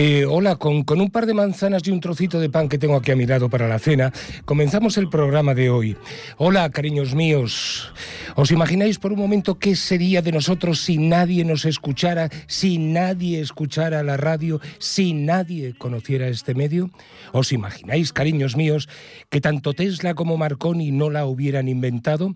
Eh, 0.00 0.24
hola, 0.26 0.54
con, 0.54 0.84
con, 0.84 1.00
un 1.00 1.10
par 1.10 1.26
de 1.26 1.34
manzanas 1.34 1.82
y 1.84 1.90
un 1.90 1.98
trocito 1.98 2.38
de 2.38 2.48
pan 2.48 2.68
que 2.68 2.78
tengo 2.78 2.94
aquí 2.94 3.10
a 3.10 3.16
mi 3.16 3.26
lado 3.26 3.50
para 3.50 3.66
la 3.66 3.80
cena, 3.80 4.12
comenzamos 4.44 4.96
el 4.96 5.08
programa 5.08 5.56
de 5.56 5.70
hoy. 5.70 5.96
Hola, 6.36 6.70
cariños 6.70 7.16
míos. 7.16 7.92
¿Os 8.36 8.52
imagináis 8.52 9.00
por 9.00 9.12
un 9.12 9.18
momento 9.18 9.58
qué 9.58 9.74
sería 9.74 10.22
de 10.22 10.30
nosotros 10.30 10.82
si 10.82 10.98
nadie 10.98 11.44
nos 11.44 11.64
escuchara, 11.64 12.30
si 12.46 12.78
nadie 12.78 13.40
escuchara 13.40 14.04
la 14.04 14.16
radio, 14.16 14.60
si 14.78 15.14
nadie 15.14 15.74
conociera 15.76 16.28
este 16.28 16.54
medio? 16.54 16.90
¿Os 17.32 17.50
imagináis, 17.50 18.12
cariños 18.12 18.56
míos, 18.56 18.88
que 19.30 19.40
tanto 19.40 19.72
Tesla 19.72 20.14
como 20.14 20.36
Marconi 20.36 20.92
no 20.92 21.10
la 21.10 21.26
hubieran 21.26 21.66
inventado? 21.66 22.34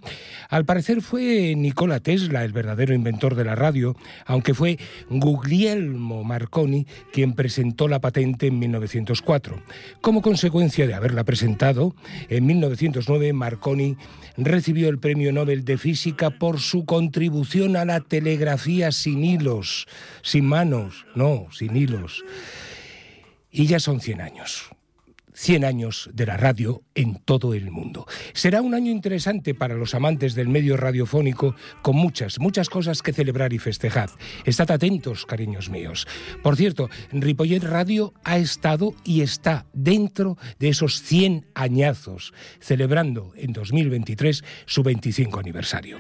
Al 0.49 0.65
parecer 0.65 1.01
fue 1.01 1.55
Nikola 1.57 2.01
Tesla 2.01 2.45
el 2.45 2.53
verdadero 2.53 2.93
inventor 2.93 3.37
de 3.37 3.45
la 3.45 3.55
radio, 3.55 3.95
aunque 4.27 4.53
fue 4.53 4.81
Guglielmo 5.09 6.25
Marconi 6.25 6.89
quien 7.13 7.35
presentó 7.35 7.52
la 7.89 8.01
patente 8.01 8.47
en 8.47 8.59
1904. 8.59 9.63
Como 10.01 10.23
consecuencia 10.23 10.87
de 10.87 10.95
haberla 10.95 11.25
presentado, 11.25 11.95
en 12.29 12.47
1909 12.47 13.33
Marconi 13.33 13.97
recibió 14.37 14.89
el 14.89 14.99
Premio 14.99 15.33
Nobel 15.33 15.65
de 15.65 15.79
Física 15.79 16.31
por 16.31 16.61
su 16.61 16.85
contribución 16.85 17.77
a 17.77 17.85
la 17.85 18.01
telegrafía 18.01 18.93
sin 18.93 19.25
hilos, 19.25 19.87
sin 20.23 20.47
manos, 20.47 21.07
no, 21.15 21.47
sin 21.53 21.77
hilos. 21.77 22.25
Y 23.51 23.67
ya 23.67 23.81
son 23.81 24.01
100 24.01 24.21
años. 24.21 24.71
100 25.35 25.65
años 25.65 26.11
de 26.13 26.27
la 26.27 26.37
radio 26.37 26.83
en 26.95 27.17
todo 27.17 27.55
el 27.55 27.71
mundo. 27.71 28.07
Será 28.33 28.63
un 28.63 28.75
año 28.75 28.91
interesante 28.91 29.55
para 29.55 29.75
los 29.75 29.95
amantes 29.95 30.35
del 30.35 30.49
medio 30.49 30.77
radiofónico 30.77 31.55
con 31.83 31.97
muchas, 31.97 32.39
muchas 32.39 32.69
cosas 32.69 33.03
que 33.03 33.13
celebrar 33.13 33.53
y 33.53 33.59
festejar. 33.59 34.11
Estad 34.45 34.71
atentos, 34.71 35.27
cariños 35.27 35.71
míos. 35.71 36.07
Por 36.43 36.57
cierto, 36.57 36.91
Ripollet 37.13 37.63
Radio 37.63 38.13
ha 38.25 38.39
estado 38.39 38.95
y 39.05 39.23
está 39.23 39.67
dentro 39.73 40.37
de 40.59 40.69
esos 40.69 41.03
100 41.03 41.47
añazos, 41.55 42.33
celebrando 42.61 43.33
en 43.37 43.53
2023 43.53 44.45
su 44.67 44.83
25 44.83 45.39
aniversario. 45.41 45.99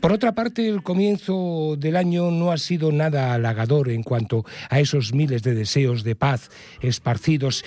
Por 0.00 0.12
otra 0.12 0.34
parte, 0.34 0.68
el 0.68 0.82
comienzo 0.82 1.76
del 1.78 1.96
año 1.96 2.30
no 2.30 2.52
ha 2.52 2.58
sido 2.58 2.92
nada 2.92 3.32
halagador 3.32 3.90
en 3.90 4.02
cuanto 4.02 4.44
a 4.68 4.80
esos 4.80 5.14
miles 5.14 5.42
de 5.42 5.54
deseos 5.54 6.04
de 6.04 6.16
paz 6.16 6.50
esparcidos 6.80 7.64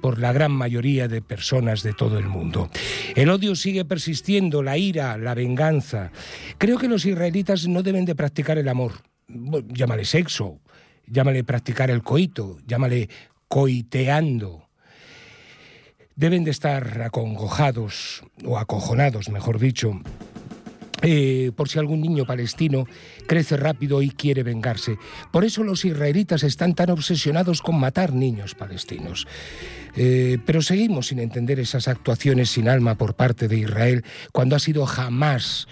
por 0.00 0.18
la 0.18 0.32
gran 0.32 0.52
mayoría 0.52 1.08
de 1.08 1.22
personas 1.22 1.82
de 1.82 1.92
todo 1.92 2.18
el 2.18 2.26
mundo. 2.26 2.68
El 3.14 3.30
odio 3.30 3.56
sigue 3.56 3.84
persistiendo, 3.84 4.62
la 4.62 4.76
ira, 4.76 5.16
la 5.16 5.34
venganza. 5.34 6.12
Creo 6.58 6.78
que 6.78 6.88
los 6.88 7.04
israelitas 7.04 7.66
no 7.66 7.82
deben 7.82 8.04
de 8.04 8.14
practicar 8.14 8.58
el 8.58 8.68
amor. 8.68 8.92
Llámale 9.28 10.04
sexo, 10.04 10.60
llámale 11.06 11.44
practicar 11.44 11.90
el 11.90 12.02
coito, 12.02 12.58
llámale 12.66 13.08
coiteando 13.48 14.66
deben 16.16 16.44
de 16.44 16.50
estar 16.50 17.02
acongojados 17.02 18.24
o 18.44 18.58
acojonados, 18.58 19.28
mejor 19.28 19.58
dicho, 19.58 20.00
eh, 21.02 21.52
por 21.54 21.68
si 21.68 21.78
algún 21.78 22.00
niño 22.00 22.24
palestino 22.24 22.86
crece 23.26 23.56
rápido 23.56 24.02
y 24.02 24.10
quiere 24.10 24.42
vengarse. 24.42 24.96
Por 25.30 25.44
eso 25.44 25.62
los 25.62 25.84
israelitas 25.84 26.42
están 26.42 26.74
tan 26.74 26.90
obsesionados 26.90 27.60
con 27.62 27.78
matar 27.78 28.12
niños 28.12 28.54
palestinos. 28.54 29.26
Eh, 29.96 30.38
pero 30.44 30.60
seguimos 30.60 31.08
sin 31.08 31.18
entender 31.18 31.58
esas 31.58 31.88
actuaciones 31.88 32.50
sin 32.50 32.68
alma 32.68 32.96
por 32.96 33.14
parte 33.14 33.48
de 33.48 33.56
Israel 33.56 34.04
cuando 34.30 34.54
ha 34.54 34.58
sido 34.58 34.84
jamás 34.84 35.68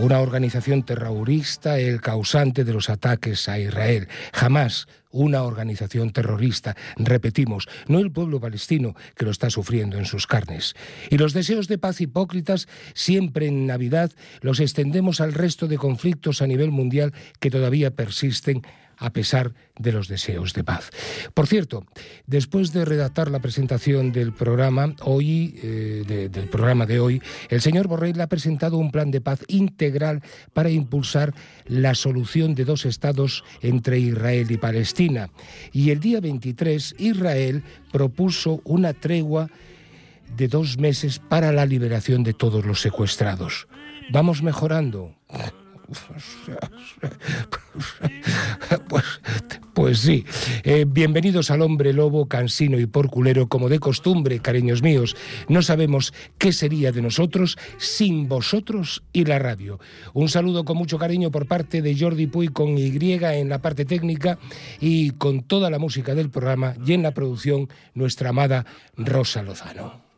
una 0.00 0.20
organización 0.20 0.82
terrorista 0.82 1.78
el 1.78 2.00
causante 2.00 2.64
de 2.64 2.72
los 2.72 2.88
ataques 2.88 3.48
a 3.50 3.58
Israel. 3.58 4.08
Jamás 4.32 4.88
una 5.10 5.42
organización 5.42 6.10
terrorista. 6.10 6.74
Repetimos, 6.96 7.68
no 7.86 7.98
el 7.98 8.10
pueblo 8.10 8.40
palestino 8.40 8.94
que 9.14 9.26
lo 9.26 9.30
está 9.30 9.50
sufriendo 9.50 9.98
en 9.98 10.06
sus 10.06 10.26
carnes. 10.26 10.74
Y 11.10 11.18
los 11.18 11.34
deseos 11.34 11.68
de 11.68 11.76
paz 11.76 12.00
hipócritas, 12.00 12.66
siempre 12.94 13.46
en 13.46 13.66
Navidad, 13.66 14.10
los 14.40 14.60
extendemos 14.60 15.20
al 15.20 15.34
resto 15.34 15.68
de 15.68 15.76
conflictos 15.76 16.40
a 16.40 16.46
nivel 16.46 16.70
mundial 16.70 17.12
que 17.38 17.50
todavía 17.50 17.90
persisten 17.90 18.62
a 19.00 19.10
pesar 19.12 19.54
de 19.78 19.92
los 19.92 20.08
deseos 20.08 20.52
de 20.52 20.62
paz. 20.62 20.90
Por 21.34 21.46
cierto, 21.46 21.84
después 22.26 22.72
de 22.72 22.84
redactar 22.84 23.30
la 23.30 23.40
presentación 23.40 24.12
del 24.12 24.32
programa 24.32 24.94
hoy, 25.00 25.58
eh, 25.62 26.28
del 26.30 26.48
programa 26.48 26.86
de 26.86 27.00
hoy, 27.00 27.22
el 27.48 27.62
señor 27.62 27.88
Borrell 27.88 28.20
ha 28.20 28.28
presentado 28.28 28.76
un 28.76 28.92
plan 28.92 29.10
de 29.10 29.22
paz 29.22 29.40
integral 29.48 30.22
para 30.52 30.70
impulsar 30.70 31.34
la 31.66 31.94
solución 31.94 32.54
de 32.54 32.66
dos 32.66 32.84
estados 32.84 33.42
entre 33.62 33.98
Israel 33.98 34.50
y 34.50 34.58
Palestina. 34.58 35.30
Y 35.72 35.90
el 35.90 36.00
día 36.00 36.20
23, 36.20 36.96
Israel 36.98 37.64
propuso 37.90 38.60
una 38.64 38.92
tregua 38.92 39.48
de 40.36 40.46
dos 40.46 40.78
meses 40.78 41.18
para 41.18 41.52
la 41.52 41.64
liberación 41.64 42.22
de 42.22 42.34
todos 42.34 42.66
los 42.66 42.80
secuestrados. 42.80 43.66
Vamos 44.12 44.42
mejorando. 44.42 45.14
Pues, 48.88 49.04
pues 49.74 49.98
sí. 49.98 50.24
Eh, 50.62 50.84
bienvenidos 50.86 51.50
al 51.50 51.62
hombre 51.62 51.92
lobo, 51.92 52.26
cansino 52.26 52.78
y 52.78 52.86
porculero, 52.86 53.48
como 53.48 53.68
de 53.68 53.80
costumbre, 53.80 54.38
cariños 54.38 54.82
míos. 54.82 55.16
No 55.48 55.62
sabemos 55.62 56.14
qué 56.38 56.52
sería 56.52 56.92
de 56.92 57.02
nosotros 57.02 57.58
sin 57.78 58.28
vosotros 58.28 59.02
y 59.12 59.24
la 59.24 59.38
radio. 59.38 59.80
Un 60.12 60.28
saludo 60.28 60.64
con 60.64 60.76
mucho 60.76 60.98
cariño 60.98 61.30
por 61.30 61.46
parte 61.46 61.82
de 61.82 61.98
Jordi 61.98 62.26
Puy 62.26 62.48
con 62.48 62.78
Y 62.78 62.90
en 63.00 63.48
la 63.48 63.60
parte 63.60 63.84
técnica 63.84 64.38
y 64.80 65.10
con 65.12 65.42
toda 65.42 65.70
la 65.70 65.78
música 65.78 66.14
del 66.14 66.30
programa 66.30 66.74
y 66.84 66.92
en 66.92 67.02
la 67.02 67.12
producción 67.12 67.68
nuestra 67.94 68.30
amada 68.30 68.64
Rosa 68.96 69.42
Lozano. 69.42 70.10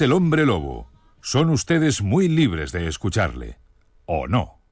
Es 0.00 0.04
el 0.04 0.12
hombre 0.12 0.46
lobo. 0.46 0.90
Son 1.20 1.50
ustedes 1.50 2.00
muy 2.00 2.26
libres 2.26 2.72
de 2.72 2.88
escucharle. 2.88 3.58
¿O 4.06 4.26
no? 4.26 4.62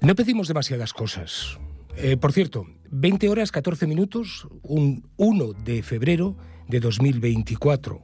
No 0.00 0.16
pedimos 0.16 0.48
demasiadas 0.48 0.92
cosas. 0.92 1.60
Eh, 1.96 2.16
por 2.16 2.32
cierto, 2.32 2.66
20 2.90 3.28
horas 3.28 3.52
14 3.52 3.86
minutos, 3.86 4.48
un 4.62 5.08
1 5.16 5.52
de 5.64 5.84
febrero 5.84 6.36
de 6.66 6.80
2024. 6.80 8.02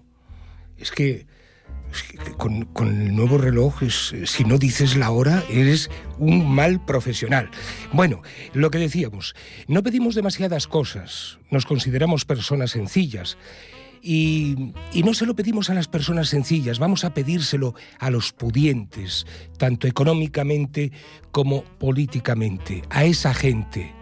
Es 0.76 0.92
que, 0.92 1.26
con, 2.36 2.68
el 2.86 3.16
nuevo 3.16 3.38
reloj, 3.38 3.80
si 3.88 4.44
no 4.44 4.58
dices 4.58 4.94
la 4.94 5.10
hora, 5.10 5.42
eres 5.50 5.90
un 6.18 6.48
mal 6.48 6.84
profesional. 6.84 7.50
Bueno, 7.92 8.22
lo 8.52 8.70
que 8.70 8.78
decíamos, 8.78 9.34
no 9.66 9.82
pedimos 9.82 10.14
demasiadas 10.14 10.68
cosas, 10.68 11.40
nos 11.50 11.66
consideramos 11.66 12.24
personas 12.24 12.70
sencillas 12.70 13.36
y, 14.02 14.72
no 15.04 15.14
se 15.14 15.26
lo 15.26 15.36
pedimos 15.36 15.70
a 15.70 15.74
las 15.74 15.88
personas 15.88 16.28
sencillas, 16.28 16.78
vamos 16.78 17.04
a 17.04 17.14
pedírselo 17.14 17.74
a 17.98 18.10
los 18.10 18.32
pudientes, 18.32 19.26
tanto 19.58 19.86
económicamente 19.86 20.90
como 21.30 21.62
políticamente, 21.62 22.82
a 22.90 23.04
esa 23.04 23.32
gente 23.32 23.94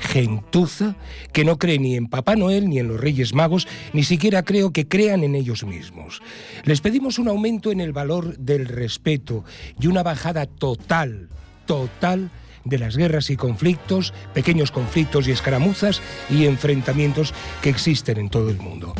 gentuza 0.00 0.94
que 1.32 1.44
no 1.44 1.58
cree 1.58 1.80
ni 1.80 1.96
en 1.96 2.06
Papá 2.06 2.36
Noel 2.36 2.68
ni 2.68 2.78
en 2.78 2.86
los 2.86 3.00
Reyes 3.00 3.34
Magos, 3.34 3.66
ni 3.92 4.04
siquiera 4.04 4.44
creo 4.44 4.72
que 4.72 4.86
crean 4.86 5.24
en 5.24 5.34
ellos 5.34 5.64
mismos. 5.64 6.22
Les 6.62 6.80
pedimos 6.80 7.18
un 7.18 7.26
aumento 7.26 7.72
en 7.72 7.80
el 7.80 7.92
valor 7.92 8.38
del 8.38 8.66
respeto 8.66 9.44
y 9.80 9.88
una 9.88 10.04
bajada 10.04 10.46
total, 10.46 11.28
total 11.66 12.30
de 12.68 12.78
las 12.78 12.96
guerras 12.96 13.30
y 13.30 13.36
conflictos, 13.36 14.12
pequeños 14.34 14.70
conflictos 14.70 15.28
y 15.28 15.32
escaramuzas 15.32 16.00
y 16.30 16.46
enfrentamientos 16.46 17.34
que 17.62 17.70
existen 17.70 18.18
en 18.18 18.30
todo 18.30 18.50
el 18.50 18.58
mundo. 18.58 18.94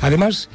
Además, 0.00 0.48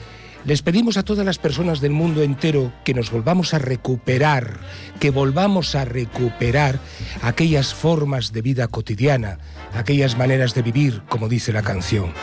les 0.45 0.61
pedimos 0.61 0.95
a 0.97 1.03
todas 1.03 1.25
las 1.25 1.37
personas 1.37 1.81
del 1.81 1.91
mundo 1.91 2.23
entero 2.23 2.71
que 2.85 2.93
nos 2.93 3.11
volvamos 3.11 3.53
a 3.53 3.59
recuperar, 3.59 4.59
que 4.99 5.09
volvamos 5.09 5.75
a 5.75 5.83
recuperar 5.83 6.79
aquellas 7.21 7.73
formas 7.73 8.31
de 8.31 8.41
vida 8.41 8.67
cotidiana, 8.67 9.39
aquellas 9.73 10.17
maneras 10.17 10.53
de 10.53 10.61
vivir, 10.61 11.01
como 11.09 11.27
dice 11.27 11.51
la 11.51 11.61
canción. 11.61 12.13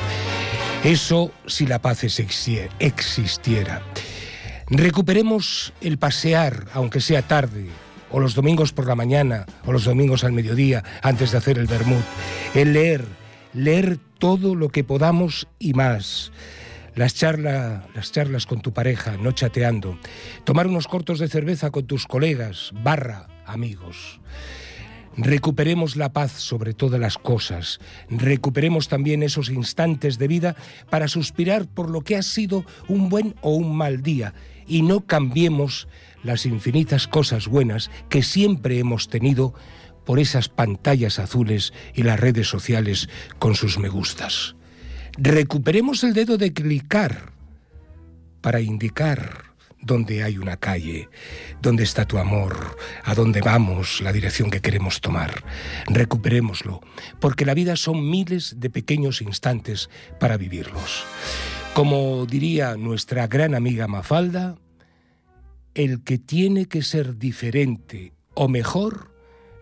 Eso 0.83 1.31
si 1.47 1.67
la 1.67 1.81
paz 1.81 2.05
existiera. 2.05 3.83
Recuperemos 4.69 5.73
el 5.81 5.99
pasear, 5.99 6.67
aunque 6.73 7.01
sea 7.01 7.23
tarde, 7.23 7.67
o 8.11 8.21
los 8.21 8.35
domingos 8.35 8.73
por 8.73 8.87
la 8.87 8.95
mañana, 8.95 9.47
o 9.65 9.73
los 9.73 9.85
domingos 9.85 10.25
al 10.25 10.33
mediodía, 10.33 10.85
antes 11.03 11.33
de 11.33 11.39
hacer 11.39 11.59
el 11.59 11.67
vermut. 11.67 12.05
El 12.55 12.73
leer, 12.73 13.05
leer 13.53 13.99
todo 14.19 14.55
lo 14.55 14.69
que 14.69 14.85
podamos 14.85 15.49
y 15.59 15.75
más. 15.75 16.33
Las, 16.95 17.15
charla, 17.15 17.87
las 17.95 18.13
charlas 18.13 18.47
con 18.47 18.63
tu 18.63 18.73
pareja, 18.73 19.17
no 19.19 19.33
chateando. 19.33 19.99
Tomar 20.45 20.67
unos 20.67 20.89
cortos 20.89 21.19
de 21.19 21.29
cerveza 21.29 21.71
con 21.71 21.87
tus 21.87 22.07
colegas, 22.07 22.71
barra, 22.83 23.29
amigos. 23.45 24.21
Recuperemos 25.19 25.97
la 25.97 26.13
paz 26.13 26.33
sobre 26.33 26.75
todas 26.75 27.01
las 27.01 27.17
cosas. 27.17 27.81
Recuperemos 28.11 28.89
también 28.89 29.23
esos 29.23 29.49
instantes 29.49 30.19
de 30.19 30.29
vida 30.29 30.57
para 30.91 31.09
suspirar 31.09 31.67
por 31.67 31.91
lo 31.91 32.03
que 32.03 32.17
ha 32.17 32.23
sido 32.23 32.65
un 32.87 33.09
buen 33.09 33.35
o 33.41 33.51
un 33.51 33.75
mal 33.77 34.03
día 34.03 34.35
y 34.67 34.83
no 34.83 35.07
cambiemos 35.07 35.89
las 36.27 36.45
infinitas 36.45 37.09
cosas 37.09 37.49
buenas 37.49 37.91
que 38.09 38.23
siempre 38.23 38.79
hemos 38.79 39.09
tenido 39.09 39.55
por 40.05 40.19
esas 40.21 40.49
pantallas 40.49 41.19
azules 41.19 41.73
y 41.95 42.03
las 42.03 42.21
redes 42.21 42.49
sociales 42.49 43.09
con 43.39 43.55
sus 43.55 43.79
me 43.79 43.89
gustas. 43.89 44.55
Recuperemos 45.19 46.05
el 46.05 46.13
dedo 46.13 46.37
de 46.37 46.53
clicar 46.53 47.33
para 48.43 48.61
indicar 48.61 49.47
dónde 49.81 50.23
hay 50.23 50.39
una 50.39 50.57
calle, 50.57 51.09
dónde 51.63 51.85
está 51.85 52.07
tu 52.07 52.19
amor, 52.19 52.77
a 53.05 53.15
dónde 53.15 53.41
vamos, 53.41 54.01
la 54.01 54.13
dirección 54.13 54.51
que 54.51 54.61
queremos 54.61 55.01
tomar. 55.01 55.45
Recuperémoslo, 55.87 56.81
porque 57.21 57.47
la 57.47 57.55
vida 57.55 57.77
son 57.77 58.11
miles 58.11 58.57
de 58.59 58.69
pequeños 58.69 59.23
instantes 59.23 59.89
para 60.21 60.37
vivirlos. 60.37 61.05
Como 61.73 62.27
diría 62.27 62.77
nuestra 62.77 63.27
gran 63.27 63.55
amiga 63.55 63.87
Mafalda, 63.87 64.57
el 65.77 66.03
que 66.03 66.17
tiene 66.17 66.67
que 66.67 66.81
ser 66.81 67.19
diferente 67.19 68.15
o 68.33 68.49
mejor 68.49 69.13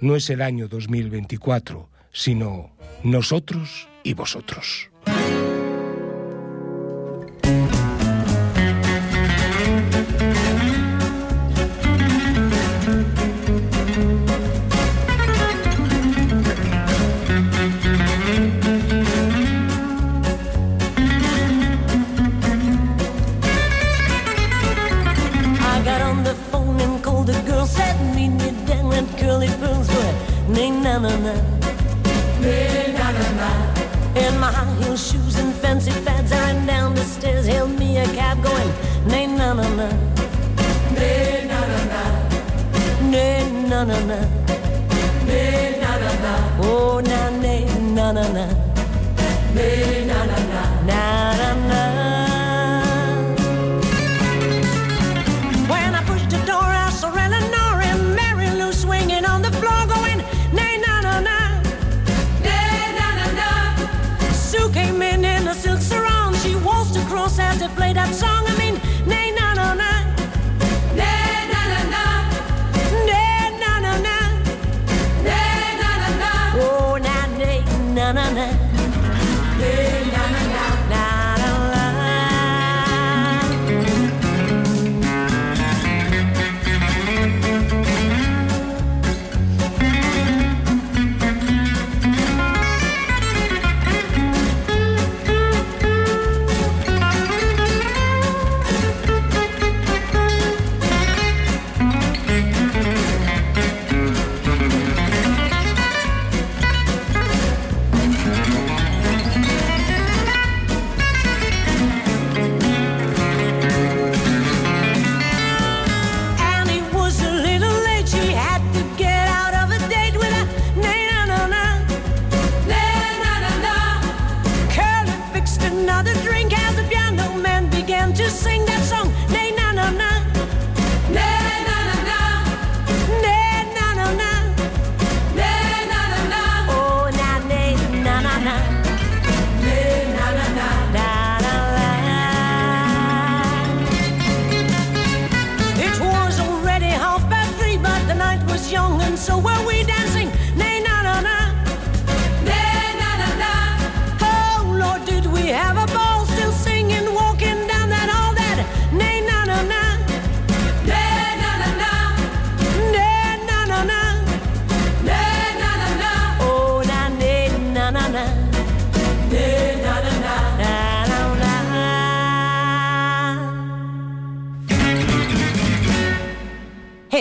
no 0.00 0.14
es 0.14 0.30
el 0.30 0.42
año 0.42 0.68
2024, 0.68 1.90
sino 2.12 2.70
nosotros 3.02 3.88
y 4.04 4.14
vosotros. 4.14 4.90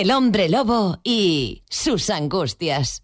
El 0.03 0.11
hombre 0.11 0.49
lobo 0.49 0.99
y 1.01 1.63
sus 1.69 2.09
angustias. 2.09 3.03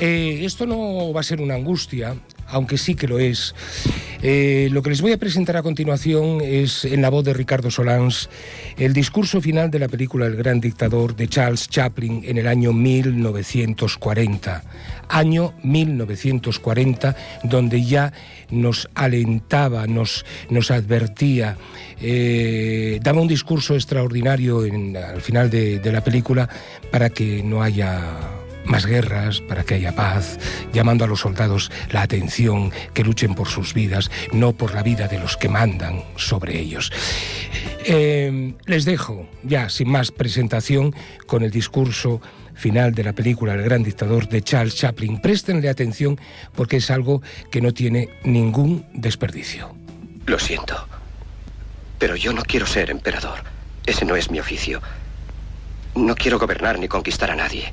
Eh, 0.00 0.42
esto 0.44 0.68
no 0.68 1.12
va 1.12 1.18
a 1.18 1.24
ser 1.24 1.40
una 1.40 1.56
angustia, 1.56 2.14
aunque 2.46 2.78
sí 2.78 2.94
que 2.94 3.08
lo 3.08 3.18
es. 3.18 3.56
Eh, 4.24 4.68
lo 4.70 4.82
que 4.82 4.90
les 4.90 5.00
voy 5.00 5.10
a 5.12 5.16
presentar 5.18 5.56
a 5.56 5.62
continuación 5.62 6.40
es, 6.42 6.84
en 6.84 7.02
la 7.02 7.10
voz 7.10 7.24
de 7.24 7.32
Ricardo 7.34 7.70
Solans, 7.72 8.30
el 8.78 8.92
discurso 8.92 9.40
final 9.40 9.70
de 9.70 9.80
la 9.80 9.88
película 9.88 10.26
El 10.26 10.36
Gran 10.36 10.60
Dictador 10.60 11.16
de 11.16 11.26
Charles 11.28 11.68
Chaplin 11.68 12.22
en 12.24 12.38
el 12.38 12.46
año 12.46 12.72
1940. 12.72 14.62
Año 15.08 15.54
1940, 15.64 17.16
donde 17.44 17.84
ya 17.84 18.12
nos 18.50 18.88
alentaba, 18.94 19.86
nos, 19.86 20.24
nos 20.50 20.70
advertía, 20.70 21.56
eh, 22.00 23.00
daba 23.02 23.20
un 23.20 23.28
discurso 23.28 23.74
extraordinario 23.74 24.64
en- 24.64 24.96
al 24.96 25.20
final 25.20 25.50
de, 25.50 25.80
de 25.80 25.92
la 25.92 26.02
película 26.02 26.48
para 26.90 27.10
que 27.10 27.42
no 27.42 27.62
haya 27.62 28.00
más 28.64 28.86
guerras, 28.86 29.40
para 29.40 29.64
que 29.64 29.74
haya 29.74 29.94
paz, 29.94 30.38
llamando 30.72 31.04
a 31.04 31.08
los 31.08 31.20
soldados 31.20 31.70
la 31.90 32.02
atención, 32.02 32.72
que 32.94 33.04
luchen 33.04 33.34
por 33.34 33.48
sus 33.48 33.74
vidas, 33.74 34.10
no 34.32 34.52
por 34.52 34.74
la 34.74 34.82
vida 34.82 35.08
de 35.08 35.18
los 35.18 35.36
que 35.36 35.48
mandan 35.48 36.04
sobre 36.16 36.58
ellos. 36.58 36.92
Eh, 37.84 38.54
les 38.66 38.84
dejo, 38.84 39.28
ya 39.42 39.68
sin 39.68 39.88
más 39.90 40.10
presentación, 40.10 40.94
con 41.26 41.42
el 41.42 41.50
discurso 41.50 42.20
final 42.54 42.94
de 42.94 43.04
la 43.04 43.12
película 43.12 43.54
El 43.54 43.62
Gran 43.62 43.82
Dictador 43.82 44.28
de 44.28 44.42
Charles 44.42 44.76
Chaplin. 44.76 45.20
Préstenle 45.20 45.68
atención 45.68 46.20
porque 46.54 46.76
es 46.76 46.90
algo 46.90 47.22
que 47.50 47.60
no 47.60 47.72
tiene 47.72 48.08
ningún 48.24 48.86
desperdicio. 48.92 49.74
Lo 50.26 50.38
siento. 50.38 50.86
Pero 51.98 52.16
yo 52.16 52.32
no 52.32 52.42
quiero 52.42 52.66
ser 52.66 52.90
emperador. 52.90 53.40
Ese 53.86 54.04
no 54.04 54.16
es 54.16 54.30
mi 54.30 54.38
oficio. 54.38 54.80
No 55.94 56.14
quiero 56.14 56.38
gobernar 56.38 56.78
ni 56.78 56.88
conquistar 56.88 57.30
a 57.30 57.36
nadie, 57.36 57.72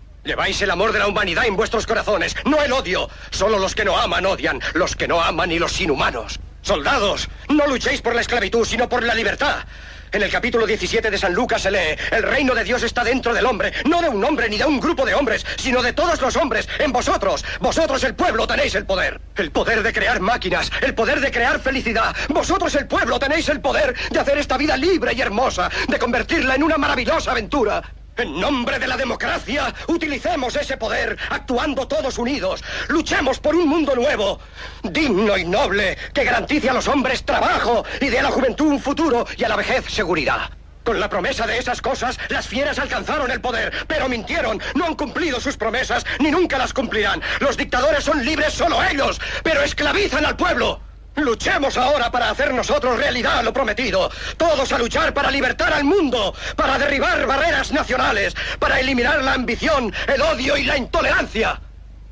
Lleváis 0.23 0.61
el 0.61 0.69
amor 0.69 0.93
de 0.93 0.99
la 0.99 1.07
humanidad 1.07 1.47
en 1.47 1.55
vuestros 1.55 1.87
corazones, 1.87 2.35
no 2.45 2.61
el 2.61 2.71
odio. 2.71 3.09
Solo 3.31 3.57
los 3.57 3.73
que 3.73 3.83
no 3.83 3.97
aman 3.97 4.27
odian, 4.27 4.61
los 4.75 4.95
que 4.95 5.07
no 5.07 5.19
aman 5.19 5.51
y 5.51 5.57
los 5.57 5.81
inhumanos. 5.81 6.39
Soldados, 6.61 7.27
no 7.49 7.65
luchéis 7.65 8.03
por 8.03 8.13
la 8.13 8.21
esclavitud, 8.21 8.63
sino 8.63 8.87
por 8.87 9.03
la 9.03 9.15
libertad. 9.15 9.65
En 10.11 10.21
el 10.21 10.29
capítulo 10.29 10.67
17 10.67 11.09
de 11.09 11.17
San 11.17 11.33
Lucas 11.33 11.63
se 11.63 11.71
lee, 11.71 11.97
el 12.11 12.21
reino 12.21 12.53
de 12.53 12.63
Dios 12.63 12.83
está 12.83 13.03
dentro 13.03 13.33
del 13.33 13.47
hombre, 13.47 13.73
no 13.89 13.99
de 13.99 14.09
un 14.09 14.23
hombre 14.23 14.47
ni 14.47 14.59
de 14.59 14.65
un 14.65 14.79
grupo 14.79 15.05
de 15.05 15.15
hombres, 15.15 15.43
sino 15.57 15.81
de 15.81 15.93
todos 15.93 16.21
los 16.21 16.35
hombres, 16.35 16.69
en 16.77 16.91
vosotros. 16.91 17.43
Vosotros 17.59 18.03
el 18.03 18.13
pueblo 18.13 18.45
tenéis 18.45 18.75
el 18.75 18.85
poder. 18.85 19.19
El 19.37 19.49
poder 19.49 19.81
de 19.81 19.91
crear 19.91 20.19
máquinas, 20.19 20.69
el 20.81 20.93
poder 20.93 21.19
de 21.19 21.31
crear 21.31 21.59
felicidad. 21.59 22.15
Vosotros 22.29 22.75
el 22.75 22.85
pueblo 22.85 23.17
tenéis 23.17 23.49
el 23.49 23.59
poder 23.59 23.95
de 24.11 24.19
hacer 24.19 24.37
esta 24.37 24.57
vida 24.57 24.77
libre 24.77 25.13
y 25.15 25.21
hermosa, 25.21 25.71
de 25.87 25.97
convertirla 25.97 26.53
en 26.53 26.63
una 26.63 26.77
maravillosa 26.77 27.31
aventura. 27.31 27.81
En 28.17 28.39
nombre 28.39 28.77
de 28.77 28.87
la 28.87 28.97
democracia, 28.97 29.73
utilicemos 29.87 30.55
ese 30.55 30.75
poder, 30.77 31.17
actuando 31.29 31.87
todos 31.87 32.17
unidos. 32.17 32.61
Luchemos 32.89 33.39
por 33.39 33.55
un 33.55 33.67
mundo 33.67 33.95
nuevo, 33.95 34.39
digno 34.83 35.37
y 35.37 35.45
noble, 35.45 35.97
que 36.13 36.25
garantice 36.25 36.69
a 36.69 36.73
los 36.73 36.87
hombres 36.87 37.23
trabajo 37.23 37.85
y 38.01 38.07
dé 38.07 38.19
a 38.19 38.23
la 38.23 38.31
juventud 38.31 38.67
un 38.67 38.81
futuro 38.81 39.25
y 39.37 39.43
a 39.45 39.49
la 39.49 39.55
vejez 39.55 39.85
seguridad. 39.85 40.51
Con 40.83 40.99
la 40.99 41.09
promesa 41.09 41.47
de 41.47 41.57
esas 41.57 41.81
cosas, 41.81 42.19
las 42.29 42.47
fieras 42.47 42.79
alcanzaron 42.79 43.31
el 43.31 43.39
poder, 43.39 43.71
pero 43.87 44.09
mintieron, 44.09 44.59
no 44.75 44.85
han 44.85 44.95
cumplido 44.95 45.39
sus 45.39 45.55
promesas, 45.55 46.05
ni 46.19 46.31
nunca 46.31 46.57
las 46.57 46.73
cumplirán. 46.73 47.21
Los 47.39 47.55
dictadores 47.55 48.03
son 48.03 48.25
libres 48.25 48.53
solo 48.53 48.83
ellos, 48.83 49.21
pero 49.43 49.61
esclavizan 49.61 50.25
al 50.25 50.35
pueblo. 50.35 50.81
Luchemos 51.15 51.77
ahora 51.77 52.09
para 52.09 52.29
hacer 52.29 52.53
nosotros 52.53 52.97
realidad 52.97 53.43
lo 53.43 53.51
prometido. 53.51 54.09
Todos 54.37 54.71
a 54.71 54.77
luchar 54.77 55.13
para 55.13 55.29
libertar 55.29 55.73
al 55.73 55.83
mundo, 55.83 56.33
para 56.55 56.77
derribar 56.77 57.25
barreras 57.25 57.71
nacionales, 57.71 58.33
para 58.59 58.79
eliminar 58.79 59.21
la 59.21 59.33
ambición, 59.33 59.93
el 60.07 60.21
odio 60.21 60.55
y 60.55 60.63
la 60.63 60.77
intolerancia. 60.77 61.59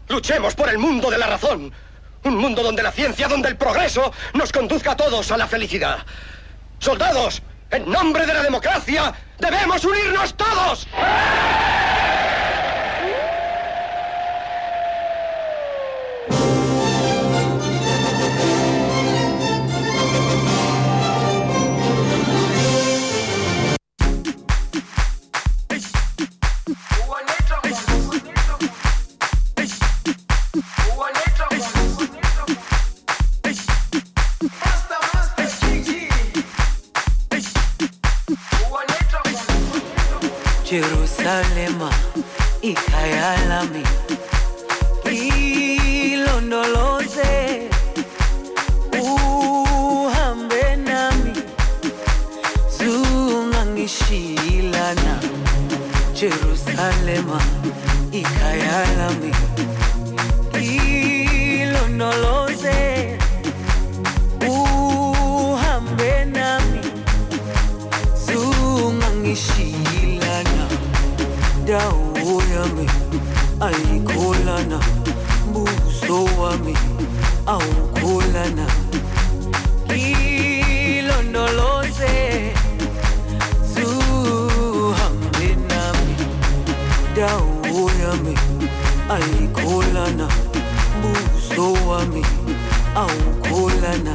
Luchemos 0.10 0.54
por 0.54 0.70
el 0.70 0.78
mundo 0.78 1.10
de 1.10 1.18
la 1.18 1.28
razón. 1.28 1.72
Un 2.24 2.36
mundo 2.36 2.62
donde 2.62 2.84
la 2.84 2.92
ciencia, 2.92 3.30
donde 3.30 3.48
el 3.48 3.56
progreso 3.56 4.12
nos 4.34 4.52
conduzca 4.52 4.92
a 4.92 4.98
todos 4.98 5.32
a 5.32 5.38
la 5.38 5.48
felicidad. 5.48 6.00
Soldados, 6.80 7.42
en 7.72 7.90
nombre 7.90 8.26
de 8.26 8.34
la 8.34 8.44
democracia, 8.44 9.14
debemos 9.38 9.86
unirnos 9.86 10.36
todos. 10.36 10.88
Jerusalema 56.80 57.36
ikhaya 58.12 58.80
lami 58.98 59.32
ilondoloze 61.60 62.78
uhambe 64.48 66.26
nami. 66.26 66.80
Zungangishilana 68.26 70.68
dawo 71.68 72.42
yami 72.56 72.88
ayikholana. 73.60 74.80
Buso 75.54 76.24
wami 76.42 76.76
awukholana 77.46 78.66
dawo 87.20 87.92
yami 88.02 88.36
ayikholana 89.16 90.28
buso 91.02 91.74
wami 91.90 92.24
awukholana 92.96 94.14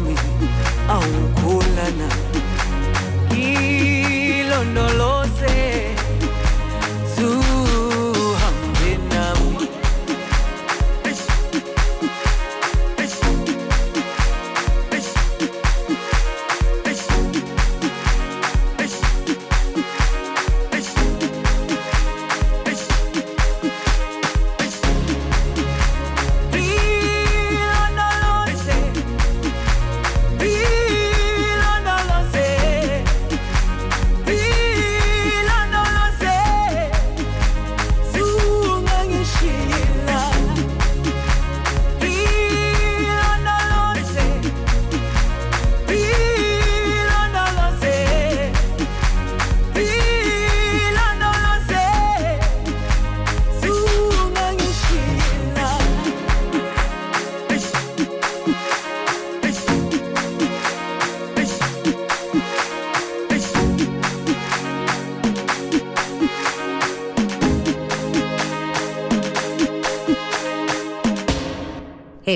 me. 0.00 0.25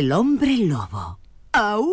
El 0.00 0.12
hombre 0.12 0.56
lobo. 0.56 1.18
¡Aú! 1.52 1.92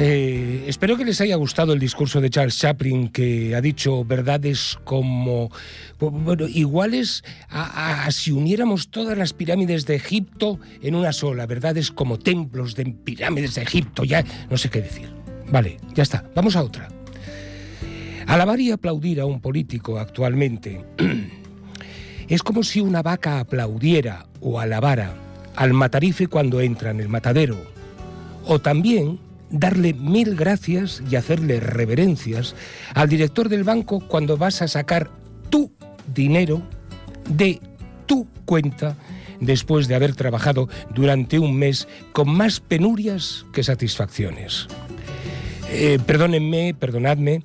Eh, 0.00 0.64
espero 0.66 0.96
que 0.96 1.04
les 1.04 1.20
haya 1.20 1.36
gustado 1.36 1.72
el 1.72 1.78
discurso 1.78 2.20
de 2.20 2.28
Charles 2.28 2.58
Chaplin, 2.58 3.06
que 3.10 3.54
ha 3.54 3.60
dicho 3.60 4.04
verdades 4.04 4.80
como, 4.82 5.52
bueno, 6.00 6.48
iguales 6.48 7.22
a, 7.48 8.06
a, 8.06 8.10
si 8.10 8.32
uniéramos 8.32 8.88
todas 8.88 9.16
las 9.16 9.32
pirámides 9.32 9.86
de 9.86 9.94
Egipto 9.94 10.58
en 10.80 10.96
una 10.96 11.12
sola, 11.12 11.46
verdades 11.46 11.92
como 11.92 12.18
templos 12.18 12.74
de 12.74 12.86
pirámides 12.86 13.54
de 13.54 13.62
Egipto, 13.62 14.02
ya 14.02 14.24
no 14.50 14.58
sé 14.58 14.70
qué 14.70 14.82
decir. 14.82 15.08
Vale, 15.52 15.76
ya 15.94 16.02
está, 16.02 16.28
vamos 16.34 16.56
a 16.56 16.64
otra. 16.64 16.88
Alabar 18.26 18.58
y 18.58 18.72
aplaudir 18.72 19.20
a 19.20 19.26
un 19.26 19.40
político 19.40 20.00
actualmente. 20.00 20.84
es 22.32 22.42
como 22.42 22.62
si 22.62 22.80
una 22.80 23.02
vaca 23.02 23.40
aplaudiera 23.40 24.24
o 24.40 24.58
alabara 24.58 25.12
al 25.54 25.74
matarife 25.74 26.28
cuando 26.28 26.62
entra 26.62 26.90
en 26.90 27.00
el 27.00 27.10
matadero. 27.10 27.58
O 28.46 28.58
también 28.58 29.20
darle 29.50 29.92
mil 29.92 30.34
gracias 30.34 31.02
y 31.10 31.16
hacerle 31.16 31.60
reverencias 31.60 32.54
al 32.94 33.10
director 33.10 33.50
del 33.50 33.64
banco 33.64 34.00
cuando 34.08 34.38
vas 34.38 34.62
a 34.62 34.68
sacar 34.68 35.10
tu 35.50 35.70
dinero 36.14 36.62
de 37.28 37.60
tu 38.06 38.26
cuenta 38.46 38.96
después 39.40 39.86
de 39.86 39.94
haber 39.94 40.14
trabajado 40.14 40.70
durante 40.94 41.38
un 41.38 41.58
mes 41.58 41.86
con 42.14 42.30
más 42.30 42.60
penurias 42.60 43.44
que 43.52 43.62
satisfacciones. 43.62 44.68
Eh, 45.68 45.98
perdónenme, 46.06 46.72
perdonadme, 46.72 47.42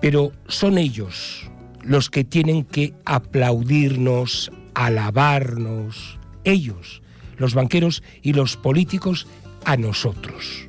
pero 0.00 0.30
son 0.46 0.78
ellos 0.78 1.49
los 1.82 2.10
que 2.10 2.24
tienen 2.24 2.64
que 2.64 2.94
aplaudirnos, 3.04 4.50
alabarnos, 4.74 6.18
ellos, 6.44 7.02
los 7.36 7.54
banqueros 7.54 8.02
y 8.22 8.32
los 8.32 8.56
políticos, 8.56 9.26
a 9.64 9.76
nosotros. 9.76 10.66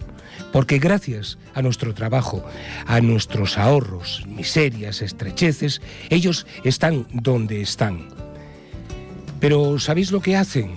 Porque 0.52 0.80
gracias 0.80 1.38
a 1.54 1.62
nuestro 1.62 1.94
trabajo, 1.94 2.44
a 2.86 3.00
nuestros 3.00 3.58
ahorros, 3.58 4.26
miserias, 4.28 5.02
estrecheces, 5.02 5.82
ellos 6.10 6.46
están 6.64 7.08
donde 7.14 7.62
están. 7.62 8.10
Pero 9.40 9.80
¿sabéis 9.80 10.12
lo 10.12 10.22
que 10.22 10.36
hacen? 10.36 10.76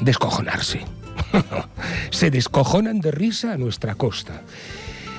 Descojonarse. 0.00 0.84
Se 2.10 2.30
descojonan 2.30 3.00
de 3.00 3.10
risa 3.10 3.52
a 3.52 3.58
nuestra 3.58 3.94
costa. 3.94 4.42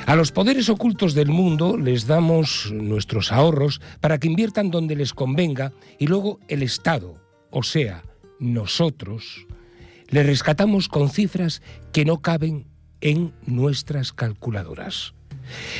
A 0.07 0.15
los 0.15 0.31
poderes 0.31 0.69
ocultos 0.69 1.13
del 1.15 1.27
mundo 1.27 1.75
les 1.75 2.07
damos 2.07 2.71
nuestros 2.71 3.33
ahorros 3.33 3.81
para 3.99 4.17
que 4.17 4.27
inviertan 4.27 4.71
donde 4.71 4.95
les 4.95 5.13
convenga 5.13 5.73
y 5.99 6.07
luego 6.07 6.39
el 6.47 6.63
Estado, 6.63 7.21
o 7.51 7.61
sea, 7.61 8.03
nosotros, 8.39 9.45
le 10.07 10.23
rescatamos 10.23 10.87
con 10.87 11.09
cifras 11.09 11.61
que 11.91 12.05
no 12.05 12.21
caben 12.21 12.67
en 13.01 13.33
nuestras 13.45 14.13
calculadoras. 14.13 15.13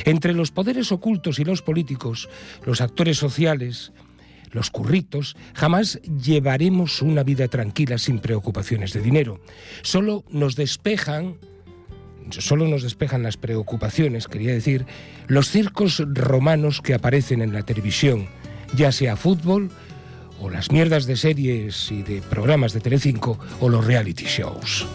Entre 0.04 0.34
los 0.34 0.50
poderes 0.50 0.92
ocultos 0.92 1.38
y 1.38 1.44
los 1.44 1.62
políticos, 1.62 2.28
los 2.66 2.82
actores 2.82 3.16
sociales, 3.16 3.92
los 4.50 4.68
curritos, 4.68 5.36
jamás 5.54 6.02
llevaremos 6.02 7.00
una 7.00 7.22
vida 7.22 7.48
tranquila 7.48 7.96
sin 7.96 8.18
preocupaciones 8.18 8.92
de 8.92 9.00
dinero. 9.00 9.40
Solo 9.80 10.22
nos 10.28 10.54
despejan 10.54 11.38
solo 12.32 12.66
nos 12.66 12.82
despejan 12.82 13.22
las 13.22 13.36
preocupaciones, 13.36 14.28
quería 14.28 14.52
decir, 14.52 14.86
los 15.26 15.50
circos 15.50 16.02
romanos 16.06 16.80
que 16.80 16.94
aparecen 16.94 17.42
en 17.42 17.52
la 17.52 17.62
televisión, 17.62 18.28
ya 18.74 18.92
sea 18.92 19.16
fútbol 19.16 19.70
o 20.40 20.50
las 20.50 20.70
mierdas 20.70 21.06
de 21.06 21.16
series 21.16 21.90
y 21.90 22.02
de 22.02 22.22
programas 22.22 22.72
de 22.72 22.80
Telecinco 22.80 23.38
o 23.60 23.68
los 23.68 23.84
reality 23.84 24.24
shows. 24.24 24.86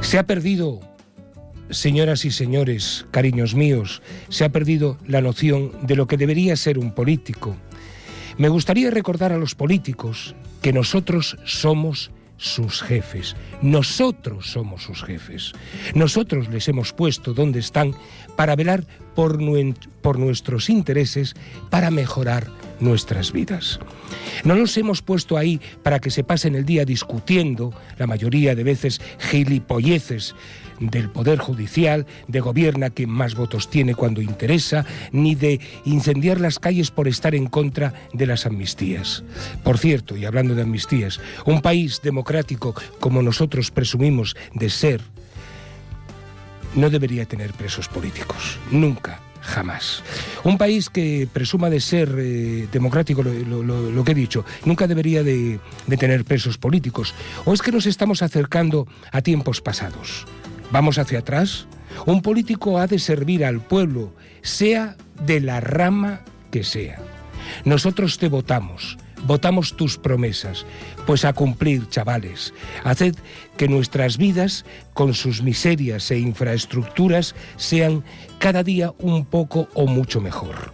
Se 0.00 0.18
ha 0.18 0.26
perdido, 0.26 0.80
señoras 1.70 2.24
y 2.24 2.30
señores, 2.30 3.06
cariños 3.10 3.54
míos, 3.54 4.02
se 4.28 4.44
ha 4.44 4.50
perdido 4.50 4.98
la 5.06 5.20
noción 5.20 5.72
de 5.82 5.96
lo 5.96 6.06
que 6.06 6.16
debería 6.16 6.56
ser 6.56 6.78
un 6.78 6.94
político. 6.94 7.56
Me 8.38 8.48
gustaría 8.48 8.90
recordar 8.90 9.32
a 9.32 9.38
los 9.38 9.54
políticos 9.54 10.34
que 10.62 10.72
nosotros 10.72 11.36
somos 11.44 12.10
sus 12.42 12.82
jefes. 12.82 13.36
Nosotros 13.62 14.50
somos 14.50 14.82
sus 14.82 15.04
jefes. 15.04 15.52
Nosotros 15.94 16.48
les 16.48 16.68
hemos 16.68 16.92
puesto 16.92 17.32
donde 17.34 17.60
están 17.60 17.94
para 18.36 18.56
velar 18.56 18.84
por, 19.14 19.38
por 20.02 20.18
nuestros 20.18 20.68
intereses, 20.68 21.34
para 21.70 21.90
mejorar 21.90 22.48
nuestras 22.82 23.32
vidas. 23.32 23.80
No 24.44 24.54
los 24.54 24.76
hemos 24.76 25.00
puesto 25.02 25.36
ahí 25.36 25.60
para 25.82 26.00
que 26.00 26.10
se 26.10 26.24
pasen 26.24 26.54
el 26.54 26.66
día 26.66 26.84
discutiendo, 26.84 27.72
la 27.98 28.06
mayoría 28.06 28.54
de 28.54 28.64
veces 28.64 29.00
gilipolleces, 29.18 30.34
del 30.90 31.10
Poder 31.10 31.38
Judicial, 31.38 32.06
de 32.26 32.40
gobierna 32.40 32.90
quien 32.90 33.10
más 33.10 33.34
votos 33.34 33.70
tiene 33.70 33.94
cuando 33.94 34.20
interesa, 34.20 34.84
ni 35.12 35.34
de 35.34 35.60
incendiar 35.84 36.40
las 36.40 36.58
calles 36.58 36.90
por 36.90 37.08
estar 37.08 37.34
en 37.34 37.46
contra 37.46 37.94
de 38.12 38.26
las 38.26 38.46
amnistías. 38.46 39.22
Por 39.62 39.78
cierto, 39.78 40.16
y 40.16 40.24
hablando 40.24 40.54
de 40.54 40.62
amnistías, 40.62 41.20
un 41.46 41.62
país 41.62 42.00
democrático 42.02 42.74
como 42.98 43.22
nosotros 43.22 43.70
presumimos 43.70 44.36
de 44.54 44.70
ser, 44.70 45.00
no 46.74 46.90
debería 46.90 47.26
tener 47.26 47.52
presos 47.52 47.88
políticos. 47.88 48.58
Nunca. 48.70 49.20
Jamás. 49.42 50.04
Un 50.44 50.56
país 50.56 50.88
que 50.88 51.28
presuma 51.30 51.68
de 51.68 51.80
ser 51.80 52.14
eh, 52.18 52.68
democrático, 52.70 53.22
lo, 53.22 54.04
que 54.04 54.12
he 54.12 54.14
dicho, 54.14 54.44
nunca 54.64 54.86
debería 54.86 55.24
de, 55.24 55.58
de 55.86 55.96
tener 55.96 56.24
presos 56.24 56.58
políticos. 56.58 57.12
¿O 57.44 57.52
es 57.52 57.60
que 57.60 57.72
nos 57.72 57.86
estamos 57.86 58.22
acercando 58.22 58.86
a 59.10 59.20
tiempos 59.20 59.60
pasados? 59.60 60.26
¿Vamos 60.70 60.98
hacia 60.98 61.18
atrás? 61.18 61.66
Un 62.06 62.22
político 62.22 62.78
ha 62.78 62.86
de 62.86 63.00
servir 63.00 63.44
al 63.44 63.60
pueblo, 63.60 64.14
sea 64.42 64.96
de 65.26 65.40
la 65.40 65.60
rama 65.60 66.20
que 66.52 66.62
sea. 66.62 67.00
Nosotros 67.64 68.18
te 68.18 68.28
votamos, 68.28 68.96
votamos 69.26 69.76
tus 69.76 69.98
promesas, 69.98 70.66
pues 71.06 71.24
a 71.24 71.32
cumplir, 71.32 71.88
chavales. 71.88 72.52
Haced 72.84 73.16
que 73.56 73.68
nuestras 73.68 74.18
vidas, 74.18 74.64
con 74.94 75.14
sus 75.14 75.42
miserias 75.42 76.10
e 76.10 76.18
infraestructuras, 76.18 77.34
sean 77.56 78.04
cada 78.38 78.62
día 78.62 78.92
un 78.98 79.24
poco 79.24 79.68
o 79.74 79.86
mucho 79.86 80.20
mejor. 80.20 80.72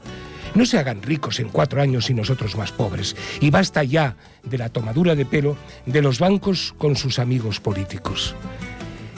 No 0.54 0.64
se 0.66 0.78
hagan 0.78 1.02
ricos 1.02 1.40
en 1.40 1.50
cuatro 1.50 1.80
años 1.82 2.10
y 2.10 2.14
nosotros 2.14 2.56
más 2.56 2.72
pobres. 2.72 3.14
Y 3.40 3.50
basta 3.50 3.84
ya 3.84 4.16
de 4.42 4.58
la 4.58 4.70
tomadura 4.70 5.14
de 5.14 5.26
pelo 5.26 5.56
de 5.86 6.02
los 6.02 6.18
bancos 6.18 6.74
con 6.78 6.96
sus 6.96 7.18
amigos 7.18 7.60
políticos. 7.60 8.34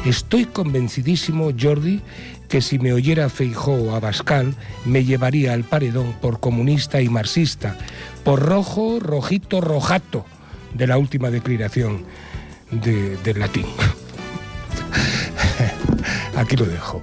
Estoy 0.04 0.46
convencidísimo, 0.46 1.50
Jordi, 1.58 2.00
que 2.50 2.60
si 2.60 2.78
me 2.78 2.92
oyera 2.92 3.28
Feijó 3.30 3.72
o 3.74 3.94
Abascal, 3.94 4.54
me 4.84 5.04
llevaría 5.04 5.52
al 5.54 5.64
paredón 5.64 6.12
por 6.20 6.40
comunista 6.40 7.00
y 7.00 7.08
marxista, 7.08 7.76
por 8.24 8.40
rojo, 8.42 8.98
rojito, 9.00 9.60
rojato, 9.60 10.26
de 10.74 10.86
la 10.86 10.98
última 10.98 11.30
declinación 11.30 12.04
de- 12.70 13.16
del 13.18 13.38
latín. 13.40 13.66
Aquí 16.36 16.56
lo 16.56 16.64
dejo. 16.66 17.02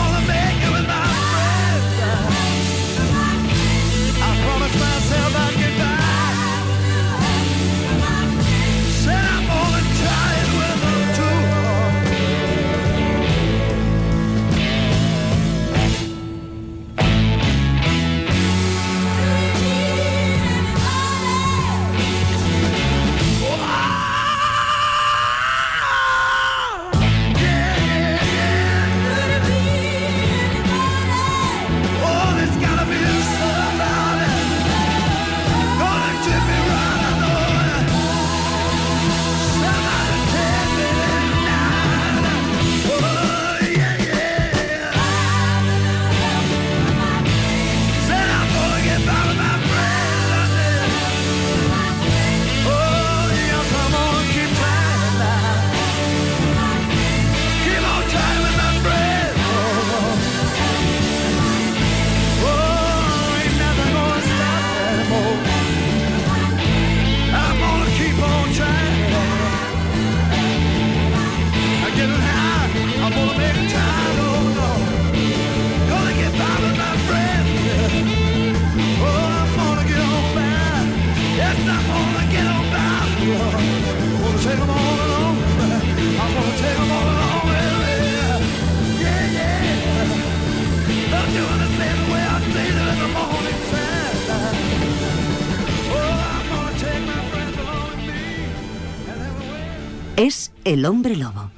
el 100.71 100.85
hombre 100.85 101.17
lobo. 101.17 101.51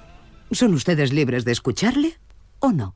¿Son 0.52 0.74
ustedes 0.74 1.14
libres 1.14 1.46
de 1.46 1.52
escucharle 1.52 2.18
o 2.60 2.72
no? 2.72 2.96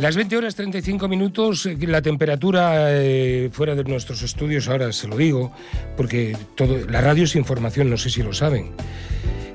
Las 0.00 0.16
20 0.16 0.36
horas 0.36 0.56
35 0.56 1.08
minutos, 1.08 1.64
eh, 1.64 1.78
la 1.82 2.02
temperatura 2.02 2.88
eh, 2.90 3.48
fuera 3.52 3.74
de 3.74 3.84
nuestros 3.84 4.22
estudios, 4.22 4.68
ahora 4.68 4.92
se 4.92 5.06
lo 5.06 5.16
digo, 5.16 5.52
porque 5.96 6.36
todo, 6.56 6.86
la 6.88 7.00
radio 7.00 7.24
es 7.24 7.36
información, 7.36 7.88
no 7.88 7.96
sé 7.96 8.10
si 8.10 8.22
lo 8.22 8.34
saben. 8.34 8.72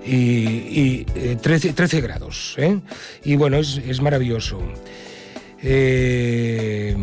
Y, 0.06 0.16
y, 0.16 1.06
eh, 1.14 1.38
13, 1.40 1.74
13 1.74 2.02
grados, 2.02 2.56
¿eh? 2.58 2.80
Y 3.24 3.36
bueno, 3.36 3.58
es, 3.58 3.78
es 3.86 4.02
maravilloso. 4.02 4.60
Eh, 5.62 6.96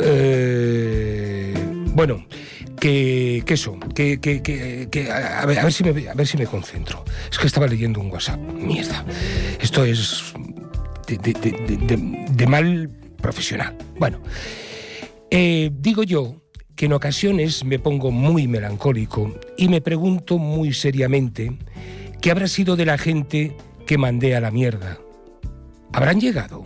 eh, 0.00 1.54
bueno, 1.94 2.24
que, 2.80 3.42
que 3.46 3.54
eso, 3.54 3.78
que, 3.94 4.20
que- 4.20 4.42
que- 4.42 5.10
a, 5.10 5.44
ver, 5.46 5.58
a 5.58 5.64
ver 5.64 5.72
si 5.72 5.84
me, 5.84 6.08
a 6.08 6.14
ver 6.14 6.26
si 6.26 6.36
me 6.36 6.46
concentro. 6.46 7.04
Es 7.30 7.38
que 7.38 7.46
estaba 7.46 7.66
leyendo 7.66 8.00
un 8.00 8.10
WhatsApp. 8.10 8.38
Mierda. 8.40 9.04
Esto 9.60 9.84
es 9.84 10.32
de 11.06 12.46
mal 12.46 12.90
profesional. 13.20 13.76
Bueno, 13.98 14.20
eh, 15.30 15.70
digo 15.72 16.02
yo 16.02 16.36
que 16.76 16.86
en 16.86 16.92
ocasiones 16.92 17.64
me 17.64 17.78
pongo 17.78 18.10
muy 18.10 18.46
melancólico 18.46 19.34
y 19.56 19.68
me 19.68 19.80
pregunto 19.80 20.38
muy 20.38 20.72
seriamente 20.72 21.58
qué 22.20 22.30
habrá 22.30 22.46
sido 22.46 22.76
de 22.76 22.86
la 22.86 22.98
gente 22.98 23.56
que 23.86 23.98
mandé 23.98 24.36
a 24.36 24.40
la 24.40 24.50
mierda. 24.50 24.98
¿Habrán 25.92 26.20
llegado? 26.20 26.64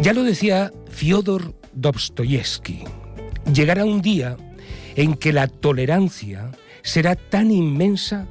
Ya 0.00 0.14
lo 0.14 0.24
decía 0.24 0.72
Fyodor 0.90 1.54
Dostoyevsky, 1.74 2.84
llegará 3.52 3.84
un 3.84 4.00
día 4.00 4.38
en 4.96 5.14
que 5.14 5.30
la 5.30 5.46
tolerancia 5.46 6.50
será 6.82 7.16
tan 7.16 7.50
inmensa 7.50 8.26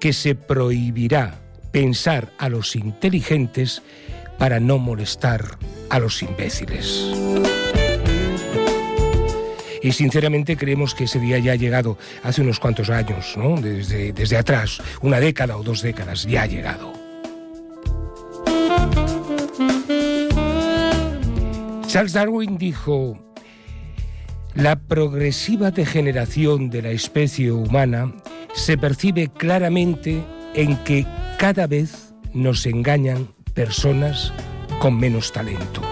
que 0.00 0.14
se 0.14 0.34
prohibirá 0.34 1.42
pensar 1.70 2.32
a 2.38 2.48
los 2.48 2.74
inteligentes 2.76 3.82
para 4.38 4.58
no 4.58 4.78
molestar 4.78 5.58
a 5.90 5.98
los 5.98 6.22
imbéciles. 6.22 7.12
Y 9.82 9.92
sinceramente 9.92 10.56
creemos 10.56 10.94
que 10.94 11.04
ese 11.04 11.18
día 11.18 11.38
ya 11.38 11.52
ha 11.52 11.56
llegado 11.56 11.98
hace 12.22 12.40
unos 12.40 12.58
cuantos 12.58 12.88
años, 12.88 13.34
¿no? 13.36 13.60
Desde, 13.60 14.14
desde 14.14 14.38
atrás, 14.38 14.80
una 15.02 15.20
década 15.20 15.58
o 15.58 15.62
dos 15.62 15.82
décadas, 15.82 16.24
ya 16.24 16.42
ha 16.42 16.46
llegado. 16.46 17.01
Charles 21.92 22.14
Darwin 22.14 22.56
dijo, 22.56 23.18
la 24.54 24.76
progresiva 24.76 25.70
degeneración 25.70 26.70
de 26.70 26.80
la 26.80 26.88
especie 26.88 27.52
humana 27.52 28.14
se 28.54 28.78
percibe 28.78 29.28
claramente 29.28 30.24
en 30.54 30.78
que 30.84 31.04
cada 31.36 31.66
vez 31.66 32.14
nos 32.32 32.64
engañan 32.64 33.28
personas 33.52 34.32
con 34.78 34.98
menos 34.98 35.32
talento. 35.32 35.82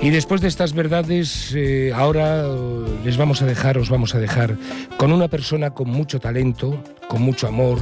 Y 0.00 0.08
después 0.08 0.40
de 0.40 0.48
estas 0.48 0.72
verdades, 0.72 1.52
eh, 1.54 1.92
ahora 1.94 2.46
eh, 2.46 3.00
les 3.04 3.18
vamos 3.18 3.42
a 3.42 3.44
dejar, 3.44 3.76
os 3.76 3.90
vamos 3.90 4.14
a 4.14 4.18
dejar 4.18 4.56
con 4.96 5.12
una 5.12 5.28
persona 5.28 5.72
con 5.72 5.90
mucho 5.90 6.20
talento, 6.20 6.82
con 7.06 7.20
mucho 7.20 7.46
amor, 7.46 7.78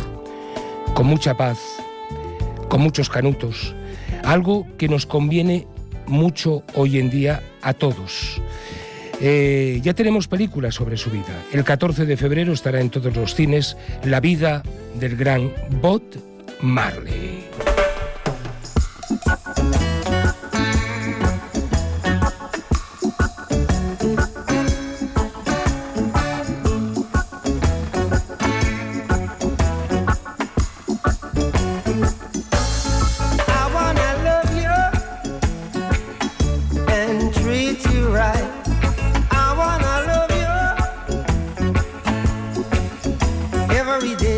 con 0.95 1.07
mucha 1.07 1.37
paz, 1.37 1.59
con 2.69 2.81
muchos 2.81 3.09
canutos, 3.09 3.75
algo 4.25 4.67
que 4.77 4.89
nos 4.89 5.07
conviene 5.07 5.67
mucho 6.07 6.63
hoy 6.75 6.99
en 6.99 7.11
día 7.11 7.43
a 7.63 7.75
todos. 7.75 8.41
Eh, 9.21 9.81
ya 9.83 9.95
tenemos 9.95 10.29
películas 10.29 10.75
sobre 10.75 10.97
su 10.97 11.11
vida. 11.11 11.45
El 11.53 11.65
14 11.65 12.07
de 12.07 12.17
febrero 12.17 12.53
estará 12.53 12.81
en 12.81 12.91
todos 12.91 13.15
los 13.17 13.35
cines 13.35 13.77
La 14.05 14.21
vida 14.21 14.63
del 14.95 15.17
gran 15.17 15.53
Bob 15.81 16.03
Marley. 16.61 17.68
Treat 37.75 37.95
you 37.95 38.09
right. 38.09 38.49
I 39.31 39.55
wanna 39.59 39.95
love 40.09 40.33
you 40.41 40.49
every 43.77 44.15
day 44.17 44.38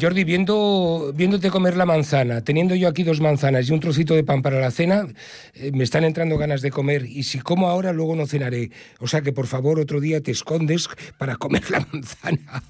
Jordi, 0.00 0.24
viéndote 0.24 1.50
comer 1.50 1.76
la 1.76 1.86
manzana, 1.86 2.42
teniendo 2.42 2.74
yo 2.74 2.88
aquí 2.88 3.02
dos 3.02 3.20
manzanas 3.20 3.68
y 3.68 3.72
un 3.72 3.80
trocito 3.80 4.14
de 4.14 4.24
pan 4.24 4.42
para 4.42 4.60
la 4.60 4.70
cena, 4.70 5.06
eh, 5.54 5.70
me 5.72 5.84
están 5.84 6.04
entrando 6.04 6.36
ganas 6.38 6.62
de 6.62 6.70
comer 6.70 7.06
y 7.06 7.22
si 7.22 7.38
como 7.38 7.68
ahora, 7.68 7.92
luego 7.92 8.16
no 8.16 8.26
cenaré. 8.26 8.70
O 9.00 9.08
sea 9.08 9.22
que 9.22 9.32
por 9.32 9.46
favor 9.46 9.78
otro 9.80 10.00
día 10.00 10.20
te 10.20 10.30
escondes 10.30 10.88
para 11.18 11.36
comer 11.36 11.70
la 11.70 11.80
manzana. 11.92 12.62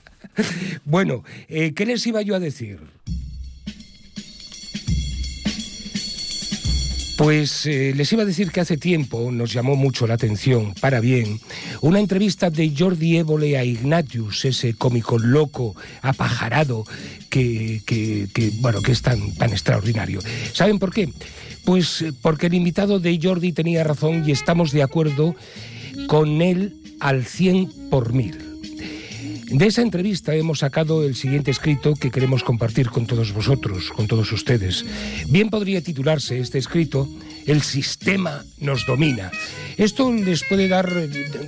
bueno, 0.85 1.25
eh, 1.49 1.73
¿qué 1.75 1.87
les 1.87 2.07
iba 2.07 2.23
yo 2.23 2.35
a 2.35 2.41
decir? 2.41 2.79
Pues 7.17 7.65
eh, 7.65 7.95
les 7.97 8.13
iba 8.13 8.23
a 8.25 8.27
decir 8.27 8.51
que 8.51 8.61
hace 8.61 8.77
tiempo 8.77 9.31
nos 9.33 9.51
llamó 9.53 9.75
mucho 9.75 10.07
la 10.07 10.15
atención, 10.15 10.75
para 10.81 11.01
bien, 11.01 11.41
una 11.81 11.99
entrevista 11.99 12.51
de 12.51 12.71
Jordi 12.77 13.17
Évole 13.17 13.57
a 13.57 13.65
Ignatius, 13.65 14.45
ese 14.45 14.75
cómico 14.75 15.19
loco, 15.19 15.75
apajarado, 16.03 16.85
que, 17.31 17.81
que- 17.87 18.51
bueno, 18.61 18.83
que 18.83 18.93
es 18.93 19.01
tan, 19.01 19.33
tan 19.35 19.51
extraordinario. 19.51 20.21
¿Saben 20.53 20.79
por 20.79 20.93
qué? 20.93 21.09
Pues 21.65 22.03
eh, 22.03 22.13
porque 22.21 22.47
el 22.49 22.55
invitado 22.55 23.01
de 23.01 23.19
Jordi 23.21 23.53
tenía 23.53 23.83
razón 23.83 24.23
y 24.29 24.33
estamos 24.33 24.73
de 24.73 24.83
acuerdo 24.83 25.35
con 26.09 26.43
él 26.43 26.77
al 27.01 27.25
100 27.25 27.89
por 27.91 28.13
mil. 28.13 28.46
De 29.51 29.67
esa 29.67 29.83
entrevista 29.83 30.35
hemos 30.35 30.59
sacado 30.59 31.05
el 31.05 31.15
siguiente 31.15 31.53
escrito 31.53 31.95
que 31.95 32.11
queremos 32.11 32.43
compartir 32.43 32.91
con 32.91 33.07
todos 33.07 33.33
vosotros, 33.33 33.93
con 33.95 34.09
todos 34.09 34.33
ustedes. 34.33 34.85
Bien 35.29 35.51
podría 35.51 35.81
titularse 35.81 36.41
este 36.41 36.59
escrito 36.59 37.09
El 37.47 37.63
sistema 37.63 38.45
nos 38.59 38.87
domina. 38.87 39.31
Esto 39.77 40.11
les 40.13 40.43
puede 40.45 40.69
dar, 40.69 40.91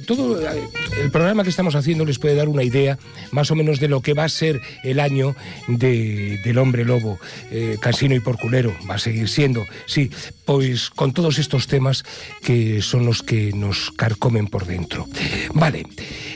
todo 0.07 0.39
el 0.41 1.11
programa 1.11 1.43
que 1.45 1.51
estamos 1.51 1.75
haciendo 1.75 2.05
les 2.05 2.19
puede 2.19 2.35
dar 2.35 2.49
una 2.49 2.63
idea 2.63 2.99
más 3.31 3.51
o 3.51 3.55
menos 3.55 3.81
de 3.81 3.89
lo 3.89 4.03
que 4.03 4.13
va 4.13 4.25
a 4.25 4.29
ser 4.29 4.61
el 4.85 5.01
año 5.01 5.35
de- 5.67 6.39
del 6.45 6.59
hombre 6.59 6.85
lobo, 6.85 7.19
eh, 7.51 7.79
casino 7.81 8.15
y 8.15 8.21
porculero, 8.21 8.77
va 8.89 8.97
a 8.97 8.99
seguir 8.99 9.29
siendo, 9.29 9.65
sí, 9.87 10.11
pues 10.45 10.91
con 10.91 11.13
todos 11.15 11.39
estos 11.39 11.67
temas 11.69 12.05
que 12.43 12.83
son 12.83 13.07
los 13.07 13.23
que 13.23 13.53
nos 13.55 13.91
carcomen 13.93 14.47
por 14.47 14.67
dentro. 14.67 15.07
Vale, 15.55 15.87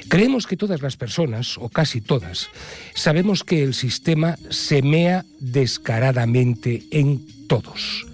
creemos 0.09 0.47
que 0.47 0.57
todas 0.57 0.81
las 0.81 0.97
personas, 0.97 1.59
o 1.59 1.69
casi 1.69 2.01
todas, 2.01 2.49
sabemos 2.95 3.45
que 3.45 3.63
el 3.63 3.75
sistema 3.75 4.37
se 4.51 4.81
mea 4.81 5.27
descaradamente 5.41 6.85
en 6.91 7.27
todos. 7.49 8.07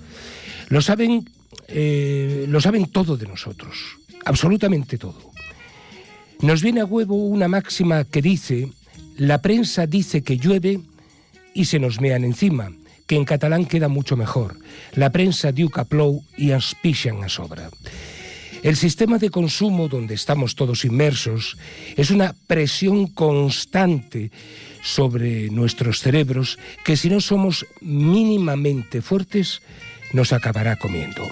Lo 0.69 0.83
saben, 0.83 1.31
eh, 1.69 2.47
lo 2.49 2.61
saben 2.61 2.87
todo 2.87 3.17
de 3.17 3.27
nosotros, 3.27 3.99
absolutamente 4.25 4.99
todo. 4.99 5.33
Nos 6.41 6.63
viene 6.63 6.81
a 6.81 6.87
huevo 6.87 7.17
una 7.17 7.49
máxima 7.49 8.05
que 8.05 8.23
dice, 8.23 8.69
la 9.17 9.43
prensa 9.43 9.87
dice 9.87 10.23
que 10.23 10.39
llueve 10.39 10.81
y 11.53 11.65
se 11.65 11.79
nos 11.79 12.01
mean 12.01 12.25
encima, 12.25 12.71
que 13.07 13.17
en 13.17 13.25
catalán 13.25 13.67
queda 13.67 13.89
mucho 13.89 14.17
mejor. 14.17 14.57
La 14.95 15.11
prensa 15.11 15.51
diu 15.51 15.73
plou 15.89 16.23
i 16.37 16.53
ens 16.53 16.77
pixan 16.79 17.25
a 17.25 17.29
sobra. 17.29 17.73
El 18.63 18.77
sistema 18.77 19.19
de 19.19 19.31
consumo 19.31 19.89
donde 19.89 20.15
estamos 20.15 20.55
todos 20.55 20.85
inmersos 20.85 21.57
es 21.97 22.11
una 22.11 22.35
presión 22.47 23.07
constante 23.07 24.31
sobre 24.83 25.49
nuestros 25.51 26.01
cerebros 26.01 26.59
que 26.85 26.97
si 26.97 27.09
no 27.09 27.21
somos 27.21 27.67
mínimamente 27.81 29.01
fuertes 29.01 29.63
nos 30.13 30.33
acabará 30.33 30.77
comiendo. 30.77 31.29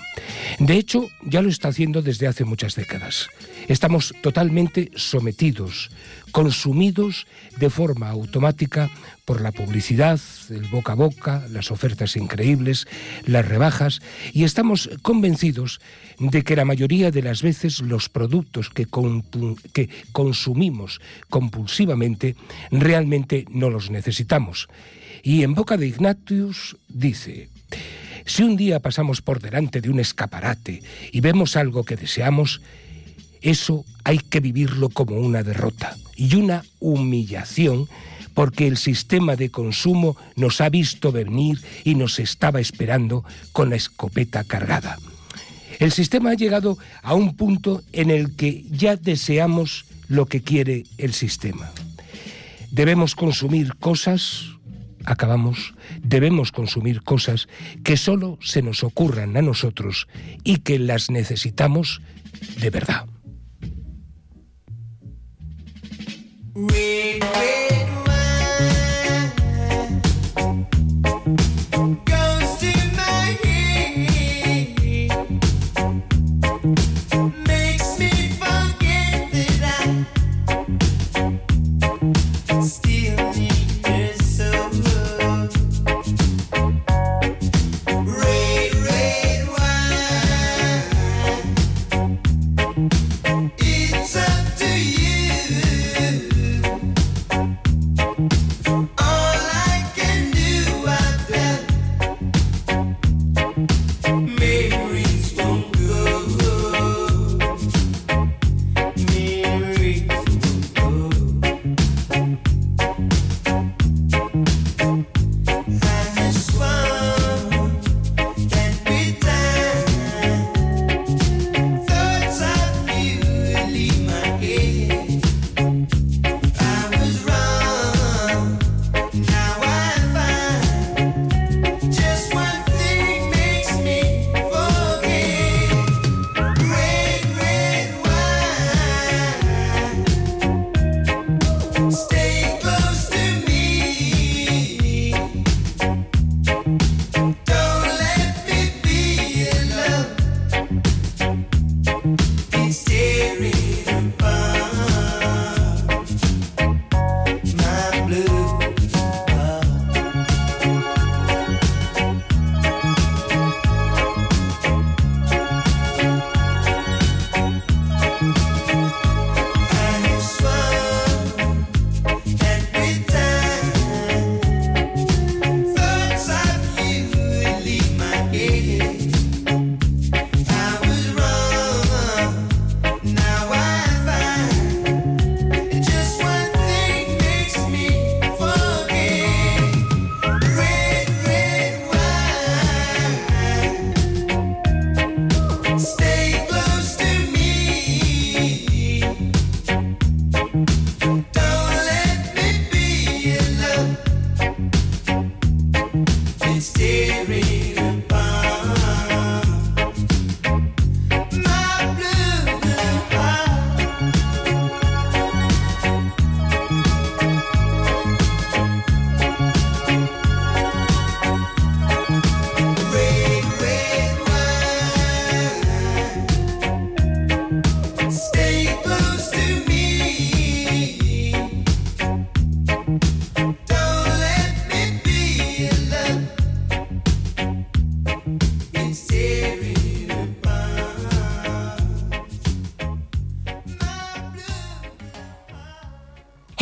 De 0.59 0.75
hecho, 0.77 1.09
ya 1.23 1.43
lo 1.43 1.49
está 1.49 1.69
haciendo 1.69 2.03
desde 2.03 2.27
hace 2.27 2.45
muchas 2.45 2.75
décadas. 2.75 3.29
Estamos 3.69 4.15
totalmente 4.23 4.91
sometidos, 4.95 5.91
consumidos 6.31 7.27
de 7.59 7.71
forma 7.71 8.09
automática 8.09 8.91
por 9.25 9.41
la 9.41 9.51
publicidad, 9.51 10.21
el 10.51 10.69
boca 10.69 10.93
a 10.93 10.95
boca, 10.95 11.45
las 11.51 11.71
ofertas 11.73 12.17
increíbles, 12.17 12.87
las 13.25 13.47
rebajas, 13.47 14.01
y 14.33 14.45
estamos 14.45 14.89
convencidos 15.03 15.81
de 16.19 16.43
que 16.43 16.57
la 16.57 16.65
mayoría 16.65 17.11
de 17.11 17.23
las 17.23 17.43
veces 17.43 17.81
los 17.81 18.09
productos 18.09 18.71
que, 18.71 18.87
que 19.73 19.89
consumimos 20.13 21.01
compulsivamente 21.29 22.37
realmente 22.71 23.47
no 23.51 23.69
los 23.69 23.91
necesitamos. 23.91 24.69
Y 25.23 25.43
en 25.43 25.55
boca 25.55 25.77
de 25.77 25.89
Ignatius 25.89 26.77
dice, 26.89 27.49
si 28.27 28.43
un 28.43 28.57
día 28.57 28.81
pasamos 28.81 29.23
por 29.23 29.41
delante 29.41 29.81
de 29.81 29.89
un 29.89 30.01
escaparate 30.01 30.83
y 31.13 31.21
vemos 31.21 31.57
algo 31.57 31.85
que 31.85 31.97
deseamos, 31.97 32.61
eso 33.41 33.85
hay 34.05 34.19
que 34.19 34.41
vivirlo 34.41 34.89
como 34.89 35.17
una 35.17 35.43
derrota 35.43 35.97
y 36.17 36.35
una 36.35 36.65
humillación 36.81 37.89
porque 38.35 38.67
el 38.67 38.77
sistema 38.77 39.37
de 39.37 39.51
consumo 39.51 40.17
nos 40.35 40.61
ha 40.61 40.69
visto 40.69 41.13
venir 41.13 41.59
y 41.85 41.95
nos 41.95 42.19
estaba 42.19 42.61
esperando 42.61 43.25
con 43.53 43.71
la 43.71 43.77
escopeta 43.77 44.45
cargada. 44.45 44.99
El 45.79 45.93
sistema 45.93 46.31
ha 46.31 46.35
llegado 46.35 46.77
a 47.03 47.15
un 47.15 47.37
punto 47.37 47.83
en 47.93 48.11
el 48.11 48.35
que 48.35 48.65
ya 48.71 48.97
deseamos 48.97 49.87
lo 50.09 50.27
que 50.27 50.43
quiere 50.43 50.85
el 50.99 51.13
sistema. 51.13 51.71
Debemos 52.71 53.15
consumir 53.15 53.75
cosas, 53.77 54.56
acabamos, 55.07 55.75
debemos 56.03 56.53
consumir 56.53 57.03
cosas 57.03 57.49
que 57.85 57.97
solo 57.97 58.39
se 58.43 58.61
nos 58.63 58.85
ocurran 58.85 59.37
a 59.37 59.43
nosotros 59.43 60.09
y 60.45 60.59
que 60.59 60.79
las 60.79 61.11
necesitamos 61.11 62.03
de 62.61 62.71
verdad. 62.71 63.07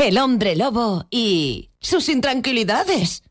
El 0.04 0.18
hombre 0.18 0.54
lobo 0.54 1.06
y 1.10 1.70
sus 1.80 2.10
intranquilidades. 2.10 3.22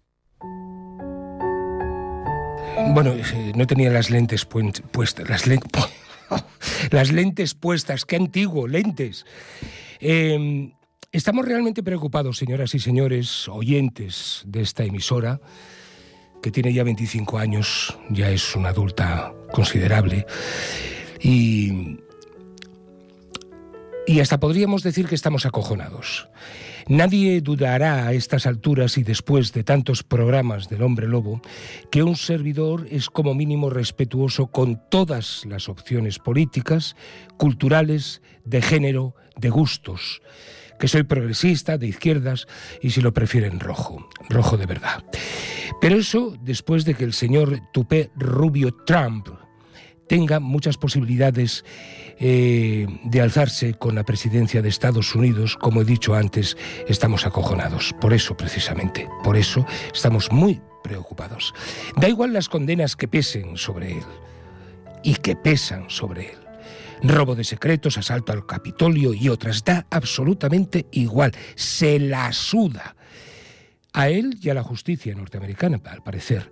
Bueno, 2.96 3.12
eh, 3.14 3.52
no 3.56 3.68
tenía 3.68 3.92
las 3.92 4.10
lentes 4.10 4.46
puestas. 4.46 5.30
Las, 5.30 5.46
len- 5.46 5.62
las 6.92 7.12
lentes 7.12 7.54
puestas, 7.54 8.06
qué 8.06 8.16
antiguo, 8.16 8.68
lentes. 8.68 9.24
Eh, 10.00 10.72
estamos 11.12 11.46
realmente 11.46 11.84
preocupados, 11.84 12.38
señoras 12.40 12.74
y 12.74 12.80
señores, 12.80 13.48
oyentes 13.50 14.42
de 14.48 14.62
esta 14.62 14.84
emisora, 14.84 15.40
que 16.42 16.50
tiene 16.50 16.74
ya 16.74 16.84
25 16.84 17.38
años, 17.38 17.96
ya 18.10 18.32
es 18.32 18.56
una 18.56 18.70
adulta 18.70 19.32
considerable, 19.52 20.26
y, 21.22 22.00
y 24.06 24.20
hasta 24.20 24.40
podríamos 24.40 24.84
decir 24.84 25.08
que 25.08 25.16
estamos 25.16 25.46
acojonados. 25.46 26.30
Nadie 26.88 27.40
dudará 27.42 28.08
a 28.08 28.14
estas 28.14 28.46
alturas 28.46 28.98
y 28.98 29.04
después 29.04 29.54
de 29.54 29.64
tantos 29.64 30.04
programas 30.04 30.68
del 30.68 30.84
hombre 30.84 31.08
lobo 31.08 31.42
que 31.92 32.04
un 32.04 32.18
servidor 32.18 32.88
es 32.90 33.10
como 33.10 33.34
mínimo 33.34 33.70
respetuoso 33.70 34.48
con 34.48 34.82
todas 34.90 35.46
las 35.46 35.70
opciones 35.70 36.20
políticas, 36.20 36.96
culturales, 37.38 38.22
de 38.44 38.62
género, 38.62 39.16
de 39.38 39.50
gustos, 39.50 40.22
que 40.78 40.90
soy 40.90 41.04
progresista, 41.04 41.78
de 41.78 41.88
izquierdas 41.88 42.48
y 42.82 42.90
si 42.90 43.00
lo 43.00 43.14
prefieren 43.14 43.62
rojo, 43.62 44.10
rojo 44.30 44.58
de 44.58 44.66
verdad. 44.66 45.04
Pero 45.80 45.96
eso 45.96 46.36
después 46.42 46.84
de 46.84 46.96
que 46.96 47.06
el 47.06 47.14
señor 47.14 47.62
Tupé 47.72 48.12
Rubio 48.16 48.74
Trump 48.86 49.30
tenga 50.08 50.40
muchas 50.40 50.78
posibilidades 50.78 51.64
eh, 52.20 52.88
de 53.04 53.22
alzarse 53.22 53.74
con 53.74 53.96
la 53.96 54.04
presidencia 54.04 54.62
de 54.62 54.70
Estados 54.70 55.16
Unidos, 55.16 55.58
como 55.58 55.82
he 55.82 55.86
dicho 55.86 56.14
antes, 56.16 56.58
estamos 56.88 57.26
acojonados. 57.26 57.94
Por 58.00 58.14
eso, 58.14 58.38
precisamente, 58.38 59.08
por 59.24 59.36
eso 59.36 59.66
estamos 59.94 60.32
muy 60.32 60.62
preocupados. 60.84 61.54
Da 61.96 62.10
igual 62.10 62.34
las 62.34 62.50
condenas 62.50 62.96
que 62.96 63.08
pesen 63.08 63.58
sobre 63.58 63.94
él 63.94 64.04
y 65.04 65.16
que 65.16 65.36
pesan 65.36 65.90
sobre 65.90 66.32
él. 66.32 66.38
Robo 67.04 67.36
de 67.36 67.44
secretos, 67.44 67.98
asalto 67.98 68.32
al 68.32 68.46
Capitolio 68.46 69.14
y 69.14 69.28
otras. 69.28 69.64
Da 69.66 69.86
absolutamente 69.90 70.88
igual. 70.92 71.34
Se 71.56 72.00
la 72.00 72.32
suda. 72.32 72.96
A 73.94 74.10
él 74.10 74.40
y 74.42 74.50
a 74.50 74.56
la 74.56 74.64
justicia 74.64 75.14
norteamericana, 75.14 75.80
al 75.86 76.02
parecer. 76.02 76.52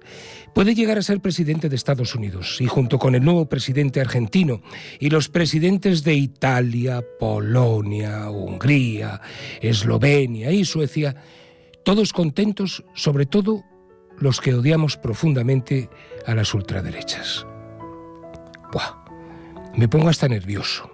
Puede 0.53 0.75
llegar 0.75 0.99
a 0.99 1.01
ser 1.01 1.21
presidente 1.21 1.69
de 1.69 1.75
Estados 1.75 2.13
Unidos 2.13 2.61
y 2.61 2.67
junto 2.67 2.99
con 2.99 3.15
el 3.15 3.25
nuevo 3.25 3.49
presidente 3.49 3.99
argentino 3.99 4.61
y 4.99 5.09
los 5.09 5.27
presidentes 5.27 6.03
de 6.03 6.13
Italia, 6.13 7.03
Polonia, 7.19 8.29
Hungría, 8.29 9.21
Eslovenia 9.59 10.51
y 10.51 10.65
Suecia, 10.65 11.15
todos 11.83 12.13
contentos, 12.13 12.83
sobre 12.93 13.25
todo 13.25 13.63
los 14.19 14.39
que 14.39 14.53
odiamos 14.53 14.97
profundamente 14.97 15.89
a 16.27 16.35
las 16.35 16.53
ultraderechas. 16.53 17.47
Buah, 18.71 19.03
me 19.75 19.87
pongo 19.87 20.09
hasta 20.09 20.27
nervioso. 20.27 20.89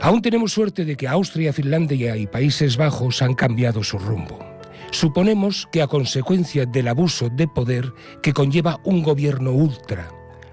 Aún 0.00 0.22
tenemos 0.22 0.52
suerte 0.52 0.84
de 0.84 0.96
que 0.96 1.06
Austria, 1.06 1.52
Finlandia 1.52 2.16
y 2.16 2.26
Países 2.26 2.76
Bajos 2.76 3.22
han 3.22 3.34
cambiado 3.34 3.84
su 3.84 3.98
rumbo. 3.98 4.51
Suponemos 4.92 5.66
que 5.72 5.80
a 5.80 5.86
consecuencia 5.86 6.66
del 6.66 6.86
abuso 6.86 7.30
de 7.30 7.48
poder 7.48 7.94
que 8.22 8.34
conlleva 8.34 8.78
un 8.84 9.02
gobierno 9.02 9.50
ultra, 9.52 10.10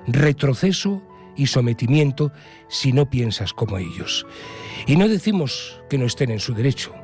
retroceso 0.08 1.04
y 1.36 1.48
sometimiento 1.48 2.32
si 2.70 2.94
no 2.94 3.10
piensas 3.10 3.52
como 3.52 3.78
ellos. 3.78 4.26
Y 4.88 4.96
no 4.96 5.10
decimos 5.10 5.82
que 5.90 5.98
no 5.98 6.06
estén 6.06 6.32
en 6.32 6.40
su 6.40 6.54
derecho, 6.54 6.96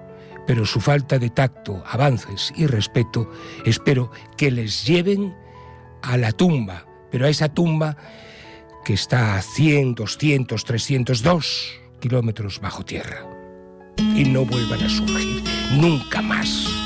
pero 0.47 0.65
su 0.65 0.79
falta 0.79 1.19
de 1.19 1.29
tacto, 1.29 1.83
avances 1.85 2.53
y 2.55 2.67
respeto 2.67 3.29
espero 3.65 4.11
que 4.37 4.49
les 4.49 4.85
lleven 4.85 5.35
a 6.03 6.15
la 6.15 6.31
tumba, 6.31 6.85
pero 7.11 7.25
a 7.25 7.29
esa 7.29 7.49
tumba 7.49 7.97
que 8.85 8.93
está 8.93 9.35
a 9.35 9.41
100, 9.41 9.95
200, 9.95 10.63
302 10.63 11.73
kilómetros 11.99 12.61
bajo 12.61 12.85
tierra. 12.85 13.27
Y 13.97 14.23
no 14.23 14.45
vuelvan 14.45 14.83
a 14.83 14.89
surgir 14.89 15.43
nunca 15.73 16.21
más. 16.21 16.84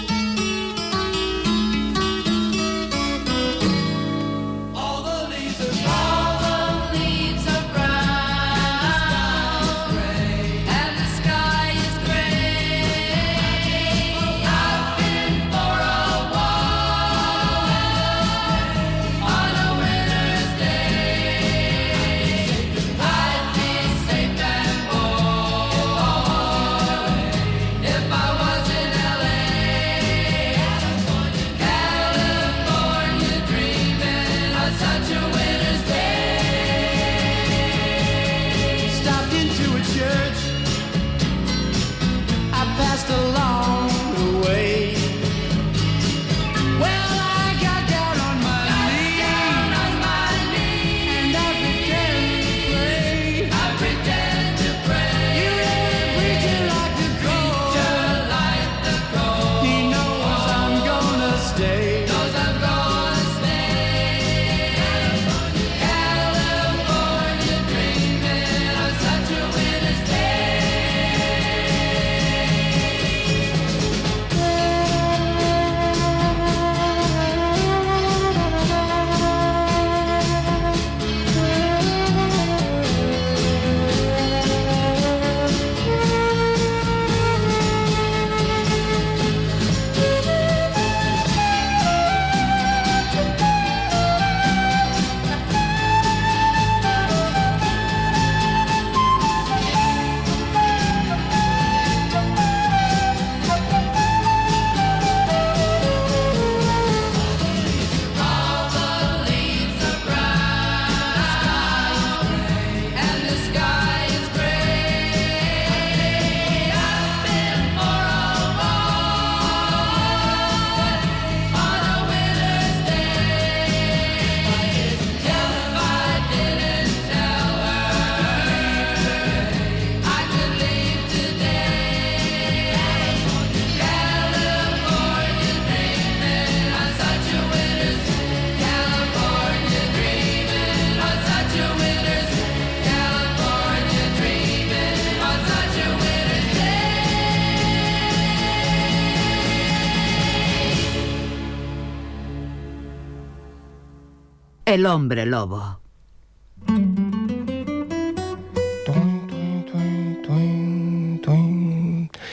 El 154.69 154.85
hombre 154.85 155.25
lobo. 155.25 155.81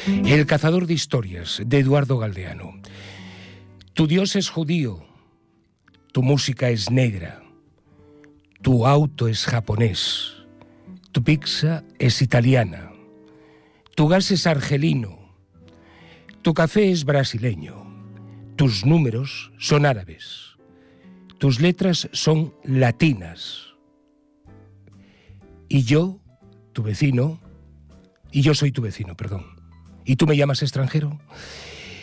El 0.04 0.44
cazador 0.44 0.86
de 0.86 0.92
historias, 0.92 1.62
de 1.64 1.78
Eduardo 1.78 2.18
Galdeano. 2.18 2.74
Tu 3.94 4.06
Dios 4.06 4.36
es 4.36 4.50
judío, 4.50 5.02
tu 6.12 6.22
música 6.22 6.68
es 6.68 6.90
negra, 6.90 7.42
tu 8.60 8.86
auto 8.86 9.28
es 9.28 9.46
japonés, 9.46 10.34
tu 11.12 11.24
pizza 11.24 11.84
es 11.98 12.20
italiana, 12.20 12.92
tu 13.94 14.08
gas 14.08 14.30
es 14.30 14.46
argelino, 14.46 15.32
tu 16.42 16.52
café 16.52 16.90
es 16.90 17.06
brasileño, 17.06 17.86
tus 18.56 18.84
números 18.84 19.52
son 19.56 19.86
árabes, 19.86 20.55
tus 21.38 21.60
letras 21.60 22.08
son 22.12 22.54
latinas. 22.64 23.74
Y 25.68 25.82
yo, 25.82 26.20
tu 26.72 26.82
vecino, 26.82 27.40
y 28.30 28.42
yo 28.42 28.54
soy 28.54 28.72
tu 28.72 28.82
vecino, 28.82 29.16
perdón. 29.16 29.44
¿Y 30.04 30.16
tú 30.16 30.26
me 30.26 30.36
llamas 30.36 30.62
extranjero? 30.62 31.18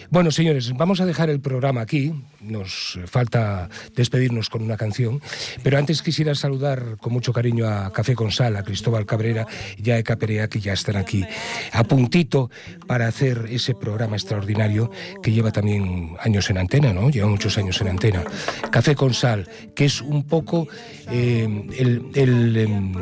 Bueno, 0.10 0.32
señores, 0.32 0.74
vamos 0.76 1.01
a 1.01 1.06
dejar 1.06 1.30
el 1.30 1.39
programa 1.39 1.82
aquí. 1.82 2.14
Nos 2.41 2.99
falta 3.06 3.70
despedirnos 3.95 4.49
con 4.49 4.62
una 4.62 4.78
canción. 4.78 5.22
Pero 5.64 5.78
antes 5.78 6.01
quisiera 6.01 6.36
saludar 6.36 6.97
con 6.99 7.14
mucho 7.14 7.34
cariño 7.34 7.68
a 7.68 7.91
Café 7.91 8.16
con 8.16 8.32
Sal, 8.32 8.56
a 8.56 8.64
Cristóbal 8.64 9.06
Cabrera 9.06 9.47
y 9.78 9.91
a 9.91 9.97
Eka 9.97 10.18
Perea, 10.18 10.47
que 10.47 10.60
ya 10.60 10.74
están 10.74 10.97
aquí 10.97 11.26
a 11.72 11.84
puntito 11.84 12.49
para 12.88 13.08
hacer 13.08 13.47
ese 13.49 13.76
programa 13.76 14.16
extraordinario 14.16 14.91
que 15.22 15.32
lleva 15.32 15.51
también 15.51 16.16
años 16.20 16.49
en 16.49 16.58
antena, 16.58 16.93
¿no? 16.93 17.10
Lleva 17.10 17.28
muchos 17.28 17.58
años 17.58 17.80
en 17.82 17.89
antena. 17.89 18.24
Café 18.72 18.95
con 18.95 19.14
Sal, 19.14 19.49
que 19.76 19.86
es 19.86 20.01
un 20.01 20.24
poco 20.24 20.68
eh, 21.10 21.47
el, 21.78 22.58
em, 22.58 22.93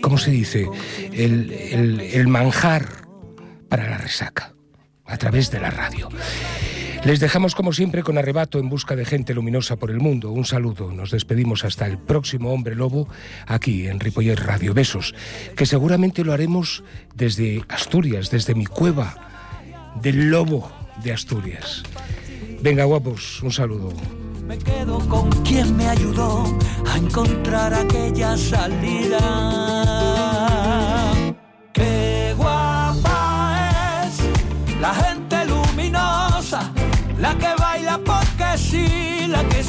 ¿Cómo 0.00 0.18
se 0.18 0.30
dice? 0.30 0.68
el 1.12 2.28
manjar 2.28 2.86
para 3.68 3.88
la 3.88 3.98
resaca 3.98 4.54
a 5.10 5.18
través 5.18 5.50
de 5.50 5.60
la 5.60 5.70
radio. 5.70 6.08
Les 7.04 7.18
dejamos 7.18 7.54
como 7.54 7.72
siempre 7.72 8.02
con 8.02 8.18
arrebato 8.18 8.58
en 8.58 8.68
busca 8.68 8.94
de 8.94 9.06
gente 9.06 9.32
luminosa 9.32 9.76
por 9.76 9.90
el 9.90 10.00
mundo. 10.00 10.32
Un 10.32 10.44
saludo. 10.44 10.92
Nos 10.92 11.10
despedimos 11.10 11.64
hasta 11.64 11.86
el 11.86 11.96
próximo 11.96 12.52
Hombre 12.52 12.74
Lobo 12.74 13.08
aquí 13.46 13.88
en 13.88 14.00
Ripollet 14.00 14.38
Radio. 14.38 14.74
Besos. 14.74 15.14
Que 15.56 15.64
seguramente 15.64 16.24
lo 16.24 16.34
haremos 16.34 16.84
desde 17.14 17.64
Asturias, 17.68 18.30
desde 18.30 18.54
mi 18.54 18.66
cueva 18.66 19.30
del 20.02 20.30
lobo 20.30 20.70
de 21.02 21.12
Asturias. 21.12 21.82
Venga, 22.60 22.84
guapos, 22.84 23.42
un 23.42 23.50
saludo. 23.50 23.94
Me 24.46 24.58
quedo 24.58 24.98
con 25.08 25.30
quien 25.42 25.76
me 25.76 25.88
ayudó 25.88 26.44
a 26.86 26.98
encontrar 26.98 27.72
aquella 27.72 28.36
salida. 28.36 29.99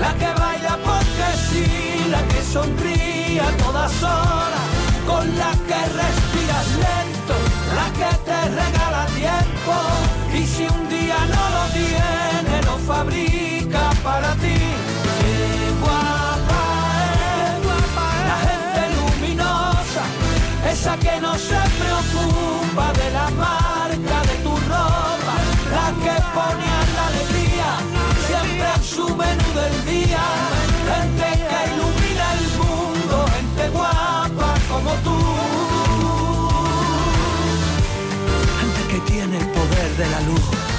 La 0.00 0.12
que 0.14 0.30
baila 0.40 0.78
porque 0.84 1.28
sí, 1.48 1.66
la 2.10 2.22
que 2.28 2.42
sonríe 2.42 3.40
a 3.40 3.50
todas 3.64 4.02
horas, 4.02 4.66
con 5.06 5.24
la 5.38 5.52
que 5.68 5.80
respiras 6.00 6.68
lento, 6.84 7.36
la 7.78 7.86
que 7.98 8.10
te 8.28 8.38
regala 8.60 9.06
tiempo 9.22 9.74
y 10.34 10.46
si 10.46 10.62
un 10.66 10.88
día 10.88 11.18
no 11.34 11.44
lo 11.56 11.64
tiene, 11.72 12.54
lo 12.66 12.76
fabrica 12.78 13.90
para 14.02 14.34
ti. 14.36 14.58
Guapa 15.80 16.64
la 18.30 18.38
gente 18.46 18.82
luminosa, 18.96 20.04
esa 20.70 20.96
que 20.98 21.20
no 21.20 21.34
se 21.36 21.60
preocupa 21.80 22.92
de 23.00 23.10
la 23.10 23.28
marca 23.30 24.16
de 24.28 24.36
tu 24.44 24.50
ropa, 24.50 25.34
la 25.74 25.86
que 26.02 26.16
pone 26.34 26.63
del 29.64 29.84
día, 29.86 30.24
gente 30.90 31.28
que 31.50 31.60
ilumina 31.72 32.26
el 32.38 32.44
mundo, 32.60 33.26
gente 33.34 33.68
guapa 33.70 34.54
como 34.70 34.90
tú. 35.04 35.18
Gente 38.60 38.80
que 38.92 38.98
tiene 39.10 39.38
el 39.38 39.46
poder 39.48 39.96
de 39.96 40.06
la 40.08 40.20
luz 40.22 40.73